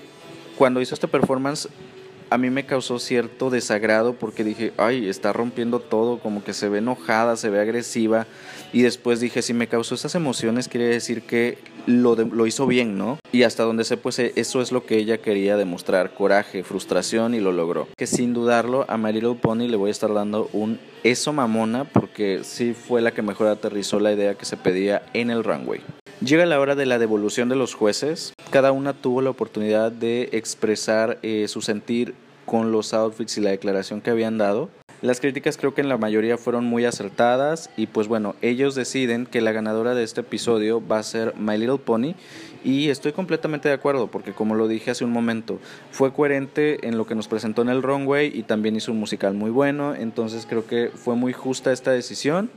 cuando 0.56 0.80
hizo 0.80 0.94
este 0.94 1.08
performance 1.08 1.68
a 2.30 2.38
mí 2.38 2.48
me 2.48 2.64
causó 2.64 3.00
cierto 3.00 3.50
desagrado 3.50 4.14
porque 4.14 4.44
dije, 4.44 4.72
ay, 4.76 5.08
está 5.08 5.32
rompiendo 5.32 5.80
todo, 5.80 6.20
como 6.20 6.44
que 6.44 6.52
se 6.52 6.68
ve 6.68 6.78
enojada, 6.78 7.36
se 7.36 7.50
ve 7.50 7.60
agresiva. 7.60 8.28
Y 8.72 8.82
después 8.82 9.20
dije, 9.20 9.42
si 9.42 9.54
me 9.54 9.68
causó 9.68 9.94
esas 9.94 10.14
emociones, 10.14 10.68
quiere 10.68 10.86
decir 10.86 11.22
que 11.22 11.58
lo, 11.86 12.14
lo 12.14 12.46
hizo 12.46 12.66
bien, 12.66 12.96
¿no? 12.96 13.18
Y 13.32 13.42
hasta 13.42 13.64
donde 13.64 13.84
sé, 13.84 13.96
pues 13.96 14.18
e, 14.18 14.32
eso 14.36 14.60
es 14.60 14.72
lo 14.72 14.84
que 14.86 14.96
ella 14.96 15.18
quería 15.18 15.56
demostrar, 15.56 16.14
coraje, 16.14 16.62
frustración 16.62 17.34
y 17.34 17.40
lo 17.40 17.52
logró. 17.52 17.88
Que 17.96 18.06
sin 18.06 18.32
dudarlo, 18.32 18.84
a 18.88 18.96
My 18.96 19.12
Little 19.12 19.34
Pony 19.34 19.68
le 19.68 19.76
voy 19.76 19.88
a 19.88 19.92
estar 19.92 20.12
dando 20.12 20.48
un 20.52 20.78
eso 21.02 21.32
mamona 21.32 21.84
porque 21.84 22.40
sí 22.42 22.74
fue 22.74 23.00
la 23.00 23.12
que 23.12 23.22
mejor 23.22 23.46
aterrizó 23.46 24.00
la 24.00 24.12
idea 24.12 24.34
que 24.34 24.44
se 24.44 24.56
pedía 24.56 25.02
en 25.14 25.30
el 25.30 25.44
runway. 25.44 25.80
Llega 26.24 26.44
la 26.44 26.60
hora 26.60 26.74
de 26.74 26.84
la 26.84 26.98
devolución 26.98 27.48
de 27.48 27.56
los 27.56 27.74
jueces. 27.74 28.34
Cada 28.50 28.72
una 28.72 28.92
tuvo 28.92 29.22
la 29.22 29.30
oportunidad 29.30 29.90
de 29.90 30.28
expresar 30.32 31.18
eh, 31.22 31.48
su 31.48 31.62
sentir 31.62 32.14
con 32.44 32.72
los 32.72 32.92
outfits 32.92 33.38
y 33.38 33.40
la 33.40 33.50
declaración 33.50 34.00
que 34.00 34.10
habían 34.10 34.36
dado. 34.36 34.68
Las 35.02 35.18
críticas 35.18 35.56
creo 35.56 35.72
que 35.72 35.80
en 35.80 35.88
la 35.88 35.96
mayoría 35.96 36.36
fueron 36.36 36.66
muy 36.66 36.84
acertadas 36.84 37.70
y 37.74 37.86
pues 37.86 38.06
bueno, 38.06 38.34
ellos 38.42 38.74
deciden 38.74 39.24
que 39.24 39.40
la 39.40 39.50
ganadora 39.50 39.94
de 39.94 40.02
este 40.02 40.20
episodio 40.20 40.86
va 40.86 40.98
a 40.98 41.02
ser 41.02 41.34
My 41.36 41.56
Little 41.56 41.78
Pony 41.78 42.14
y 42.64 42.90
estoy 42.90 43.12
completamente 43.12 43.70
de 43.70 43.74
acuerdo 43.74 44.08
porque 44.08 44.34
como 44.34 44.54
lo 44.54 44.68
dije 44.68 44.90
hace 44.90 45.06
un 45.06 45.10
momento, 45.10 45.58
fue 45.90 46.12
coherente 46.12 46.86
en 46.86 46.98
lo 46.98 47.06
que 47.06 47.14
nos 47.14 47.28
presentó 47.28 47.62
en 47.62 47.70
el 47.70 47.82
runway 47.82 48.30
y 48.34 48.42
también 48.42 48.76
hizo 48.76 48.92
un 48.92 49.00
musical 49.00 49.32
muy 49.32 49.50
bueno, 49.50 49.94
entonces 49.94 50.44
creo 50.46 50.66
que 50.66 50.90
fue 50.94 51.16
muy 51.16 51.32
justa 51.32 51.72
esta 51.72 51.92
decisión 51.92 52.50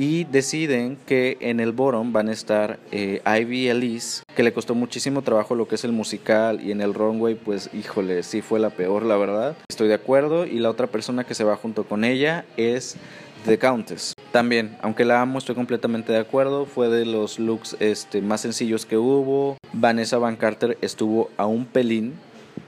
y 0.00 0.24
deciden 0.24 0.96
que 1.04 1.36
en 1.40 1.60
el 1.60 1.72
bottom 1.72 2.10
van 2.10 2.30
a 2.30 2.32
estar 2.32 2.78
eh, 2.90 3.20
Ivy 3.26 3.68
Elise, 3.68 4.22
que 4.34 4.42
le 4.42 4.54
costó 4.54 4.74
muchísimo 4.74 5.20
trabajo 5.20 5.54
lo 5.54 5.68
que 5.68 5.74
es 5.74 5.84
el 5.84 5.92
musical 5.92 6.58
y 6.66 6.72
en 6.72 6.80
el 6.80 6.94
runway 6.94 7.34
pues 7.34 7.68
híjole, 7.74 8.22
sí 8.22 8.40
fue 8.40 8.60
la 8.60 8.70
peor 8.70 9.02
la 9.04 9.18
verdad. 9.18 9.58
Estoy 9.68 9.88
de 9.88 9.94
acuerdo 9.94 10.46
y 10.46 10.58
la 10.58 10.70
otra 10.70 10.86
persona 10.86 11.24
que 11.24 11.34
se 11.34 11.44
va 11.44 11.54
junto 11.54 11.84
con 11.84 12.04
ella 12.04 12.46
es 12.56 12.96
The 13.44 13.58
Countess. 13.58 14.14
También, 14.32 14.74
aunque 14.80 15.04
la 15.04 15.20
amo, 15.20 15.38
estoy 15.38 15.54
completamente 15.54 16.14
de 16.14 16.18
acuerdo. 16.18 16.64
Fue 16.64 16.88
de 16.88 17.04
los 17.04 17.38
looks 17.38 17.76
este, 17.78 18.22
más 18.22 18.40
sencillos 18.40 18.86
que 18.86 18.96
hubo. 18.96 19.58
Vanessa 19.74 20.16
Van 20.16 20.36
Carter 20.36 20.78
estuvo 20.80 21.30
a 21.36 21.44
un 21.44 21.66
pelín 21.66 22.14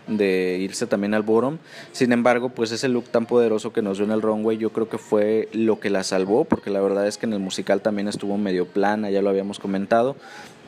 de 0.07 0.59
irse 0.61 0.87
también 0.87 1.15
al 1.15 1.23
bottom. 1.23 1.59
Sin 1.93 2.13
embargo, 2.13 2.51
pues 2.51 2.73
ese 2.73 2.89
look 2.89 3.05
tan 3.05 3.27
poderoso 3.27 3.73
que 3.73 3.83
nos 3.83 3.99
dio 3.99 4.07
en 4.07 4.13
el 4.13 4.23
runway 4.23 4.59
yo 4.59 4.71
creo 4.71 4.89
que 4.89 4.99
fue 4.99 5.49
lo 5.53 5.81
que 5.81 5.91
la 5.91 6.05
salvó, 6.05 6.45
porque 6.45 6.71
la 6.71 6.81
verdad 6.81 7.07
es 7.07 7.19
que 7.19 7.27
en 7.27 7.33
el 7.33 7.39
musical 7.39 7.81
también 7.81 8.09
estuvo 8.09 8.37
medio 8.39 8.67
plana, 8.67 9.11
ya 9.11 9.23
lo 9.23 9.31
habíamos 9.31 9.59
comentado, 9.59 10.17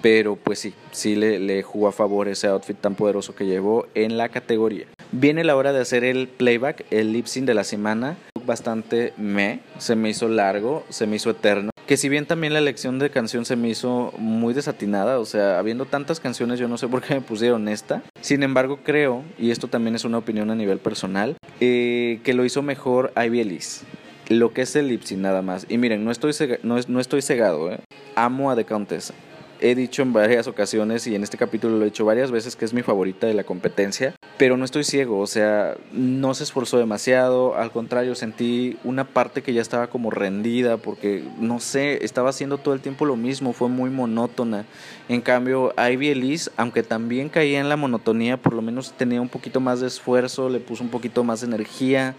pero 0.02 0.36
pues 0.36 0.58
sí, 0.58 0.74
sí 0.92 1.16
le, 1.16 1.38
le 1.38 1.62
jugó 1.62 1.88
a 1.88 1.92
favor 1.92 2.28
ese 2.28 2.48
outfit 2.48 2.76
tan 2.76 2.94
poderoso 2.94 3.34
que 3.34 3.46
llevó 3.46 3.86
en 3.94 4.16
la 4.16 4.28
categoría. 4.28 4.86
Viene 5.12 5.44
la 5.44 5.56
hora 5.56 5.72
de 5.72 5.80
hacer 5.80 6.04
el 6.04 6.28
playback, 6.28 6.84
el 6.90 7.12
lip 7.12 7.26
sync 7.26 7.46
de 7.46 7.54
la 7.54 7.64
semana, 7.64 8.16
bastante 8.46 9.12
me, 9.16 9.60
se 9.78 9.96
me 9.96 10.10
hizo 10.10 10.28
largo, 10.28 10.84
se 10.88 11.06
me 11.06 11.16
hizo 11.16 11.30
eterno 11.30 11.70
que 11.86 11.96
si 11.96 12.08
bien 12.08 12.26
también 12.26 12.52
la 12.52 12.58
elección 12.58 12.98
de 12.98 13.10
canción 13.10 13.44
se 13.44 13.56
me 13.56 13.68
hizo 13.68 14.12
muy 14.18 14.54
desatinada, 14.54 15.18
o 15.18 15.24
sea, 15.24 15.58
habiendo 15.58 15.84
tantas 15.84 16.20
canciones 16.20 16.58
yo 16.58 16.68
no 16.68 16.78
sé 16.78 16.88
por 16.88 17.02
qué 17.02 17.14
me 17.14 17.20
pusieron 17.20 17.68
esta, 17.68 18.02
sin 18.20 18.42
embargo 18.42 18.80
creo, 18.82 19.22
y 19.38 19.50
esto 19.50 19.68
también 19.68 19.94
es 19.94 20.04
una 20.04 20.18
opinión 20.18 20.50
a 20.50 20.54
nivel 20.54 20.78
personal, 20.78 21.36
eh, 21.60 22.20
que 22.24 22.34
lo 22.34 22.44
hizo 22.44 22.62
mejor 22.62 23.12
Ivy 23.16 23.40
Elise. 23.40 23.84
Lo 24.30 24.54
que 24.54 24.62
es 24.62 24.74
el 24.74 24.88
lipsy 24.88 25.16
nada 25.16 25.42
más. 25.42 25.66
Y 25.68 25.76
miren, 25.76 26.02
no 26.02 26.10
estoy, 26.10 26.32
no, 26.62 26.78
no 26.88 27.00
estoy 27.00 27.20
cegado, 27.20 27.70
¿eh? 27.70 27.80
Amo 28.14 28.50
a 28.50 28.56
The 28.56 28.64
Countess 28.64 29.12
he 29.60 29.74
dicho 29.74 30.02
en 30.02 30.12
varias 30.12 30.46
ocasiones 30.46 31.06
y 31.06 31.14
en 31.14 31.22
este 31.22 31.36
capítulo 31.36 31.76
lo 31.76 31.82
he 31.82 31.86
dicho 31.86 32.04
varias 32.04 32.30
veces 32.30 32.56
que 32.56 32.64
es 32.64 32.72
mi 32.72 32.82
favorita 32.82 33.26
de 33.26 33.34
la 33.34 33.44
competencia, 33.44 34.14
pero 34.38 34.56
no 34.56 34.64
estoy 34.64 34.84
ciego, 34.84 35.20
o 35.20 35.26
sea, 35.26 35.76
no 35.92 36.34
se 36.34 36.44
esforzó 36.44 36.78
demasiado, 36.78 37.56
al 37.56 37.70
contrario, 37.70 38.14
sentí 38.14 38.76
una 38.84 39.04
parte 39.04 39.42
que 39.42 39.52
ya 39.52 39.62
estaba 39.62 39.88
como 39.88 40.10
rendida 40.10 40.76
porque, 40.76 41.24
no 41.38 41.60
sé, 41.60 42.04
estaba 42.04 42.30
haciendo 42.30 42.58
todo 42.58 42.74
el 42.74 42.80
tiempo 42.80 43.04
lo 43.04 43.16
mismo, 43.16 43.52
fue 43.52 43.68
muy 43.68 43.90
monótona. 43.90 44.64
En 45.08 45.20
cambio, 45.20 45.74
Ivy 45.78 46.08
Elise, 46.08 46.50
aunque 46.56 46.82
también 46.82 47.28
caía 47.28 47.60
en 47.60 47.68
la 47.68 47.76
monotonía, 47.76 48.36
por 48.36 48.54
lo 48.54 48.62
menos 48.62 48.92
tenía 48.92 49.20
un 49.20 49.28
poquito 49.28 49.60
más 49.60 49.80
de 49.80 49.86
esfuerzo, 49.86 50.48
le 50.48 50.60
puso 50.60 50.82
un 50.82 50.90
poquito 50.90 51.24
más 51.24 51.40
de 51.40 51.46
energía 51.46 52.14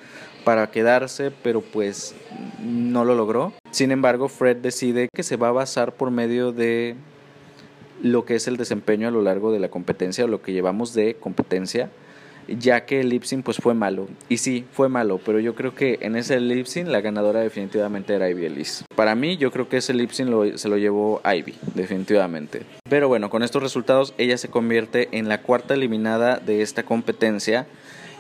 para 0.46 0.70
quedarse, 0.70 1.32
pero 1.32 1.62
pues 1.62 2.16
no 2.62 3.04
lo 3.04 3.16
logró. 3.16 3.54
Sin 3.72 3.92
embargo, 3.92 4.30
Fred 4.30 4.58
decide 4.58 5.10
que 5.14 5.24
se 5.24 5.36
va 5.36 5.50
a 5.50 5.52
basar 5.52 5.94
por 5.96 6.12
medio 6.12 6.52
de 6.52 6.96
lo 8.06 8.24
que 8.24 8.36
es 8.36 8.48
el 8.48 8.56
desempeño 8.56 9.08
a 9.08 9.12
lo 9.12 9.24
largo 9.24 9.52
de 9.52 9.60
la 9.60 9.70
competencia 9.70 10.26
o 10.26 10.28
lo 10.28 10.44
que 10.44 10.54
llevamos 10.54 10.94
de 10.94 11.16
competencia, 11.16 11.90
ya 12.48 12.86
que 12.86 13.00
el 13.00 13.10
lip 13.10 13.24
pues 13.44 13.58
fue 13.58 13.74
malo. 13.74 14.08
Y 14.30 14.38
sí, 14.38 14.64
fue 14.72 14.90
malo, 14.90 15.20
pero 15.26 15.40
yo 15.40 15.56
creo 15.56 15.74
que 15.74 15.98
en 16.02 16.16
ese 16.16 16.40
lip 16.40 16.68
la 16.86 17.02
ganadora 17.02 17.40
definitivamente 17.40 18.14
era 18.14 18.30
Ivy 18.30 18.46
Elise. 18.46 18.86
Para 18.96 19.16
mí, 19.16 19.38
yo 19.38 19.52
creo 19.52 19.70
que 19.70 19.78
ese 19.78 19.96
lip 19.96 20.12
lo, 20.20 20.56
se 20.56 20.70
lo 20.70 20.78
llevó 20.78 21.20
Ivy, 21.26 21.56
definitivamente. 21.74 22.62
Pero 22.88 23.08
bueno, 23.08 23.32
con 23.32 23.42
estos 23.42 23.64
resultados 23.64 24.14
ella 24.20 24.38
se 24.38 24.50
convierte 24.50 25.10
en 25.12 25.28
la 25.28 25.42
cuarta 25.42 25.74
eliminada 25.74 26.38
de 26.38 26.62
esta 26.62 26.84
competencia. 26.84 27.66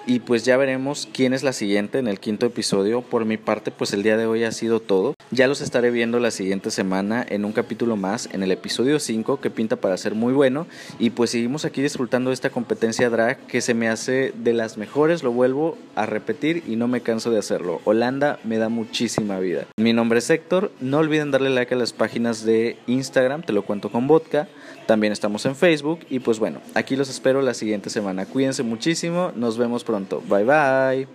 Y 0.07 0.19
pues 0.19 0.45
ya 0.45 0.55
veremos 0.55 1.07
quién 1.11 1.33
es 1.33 1.41
la 1.41 1.51
siguiente 1.51 1.97
en 1.97 2.07
el 2.07 2.19
quinto 2.19 2.45
episodio. 2.45 3.01
Por 3.01 3.25
mi 3.25 3.37
parte, 3.37 3.71
pues 3.71 3.91
el 3.91 4.03
día 4.03 4.17
de 4.17 4.27
hoy 4.27 4.43
ha 4.43 4.51
sido 4.51 4.79
todo. 4.79 5.15
Ya 5.31 5.47
los 5.47 5.61
estaré 5.61 5.89
viendo 5.89 6.19
la 6.19 6.29
siguiente 6.29 6.69
semana 6.69 7.25
en 7.27 7.43
un 7.43 7.53
capítulo 7.53 7.95
más, 7.95 8.29
en 8.31 8.43
el 8.43 8.51
episodio 8.51 8.99
5, 8.99 9.41
que 9.41 9.49
pinta 9.49 9.77
para 9.77 9.97
ser 9.97 10.13
muy 10.13 10.33
bueno. 10.33 10.67
Y 10.99 11.09
pues 11.09 11.31
seguimos 11.31 11.65
aquí 11.65 11.81
disfrutando 11.81 12.29
de 12.29 12.35
esta 12.35 12.51
competencia 12.51 13.09
drag 13.09 13.47
que 13.47 13.61
se 13.61 13.73
me 13.73 13.89
hace 13.89 14.31
de 14.35 14.53
las 14.53 14.77
mejores, 14.77 15.23
lo 15.23 15.31
vuelvo 15.31 15.75
a 15.95 16.05
repetir 16.05 16.63
y 16.67 16.75
no 16.75 16.87
me 16.87 17.01
canso 17.01 17.31
de 17.31 17.39
hacerlo. 17.39 17.81
Holanda 17.83 18.39
me 18.43 18.59
da 18.59 18.69
muchísima 18.69 19.39
vida. 19.39 19.65
Mi 19.77 19.93
nombre 19.93 20.19
es 20.19 20.29
Héctor, 20.29 20.71
no 20.81 20.99
olviden 20.99 21.31
darle 21.31 21.49
like 21.49 21.73
a 21.73 21.77
las 21.77 21.93
páginas 21.93 22.45
de 22.45 22.77
Instagram, 22.85 23.41
te 23.41 23.53
lo 23.53 23.63
cuento 23.63 23.89
con 23.89 24.05
vodka. 24.05 24.47
También 24.85 25.13
estamos 25.13 25.45
en 25.45 25.55
Facebook 25.55 25.99
y 26.09 26.19
pues 26.19 26.39
bueno, 26.39 26.59
aquí 26.73 26.95
los 26.95 27.09
espero 27.09 27.41
la 27.41 27.53
siguiente 27.53 27.89
semana. 27.89 28.25
Cuídense 28.25 28.63
muchísimo, 28.63 29.31
nos 29.35 29.57
vemos 29.57 29.83
pronto. 29.83 30.21
Bye 30.27 30.43
bye. 30.43 31.07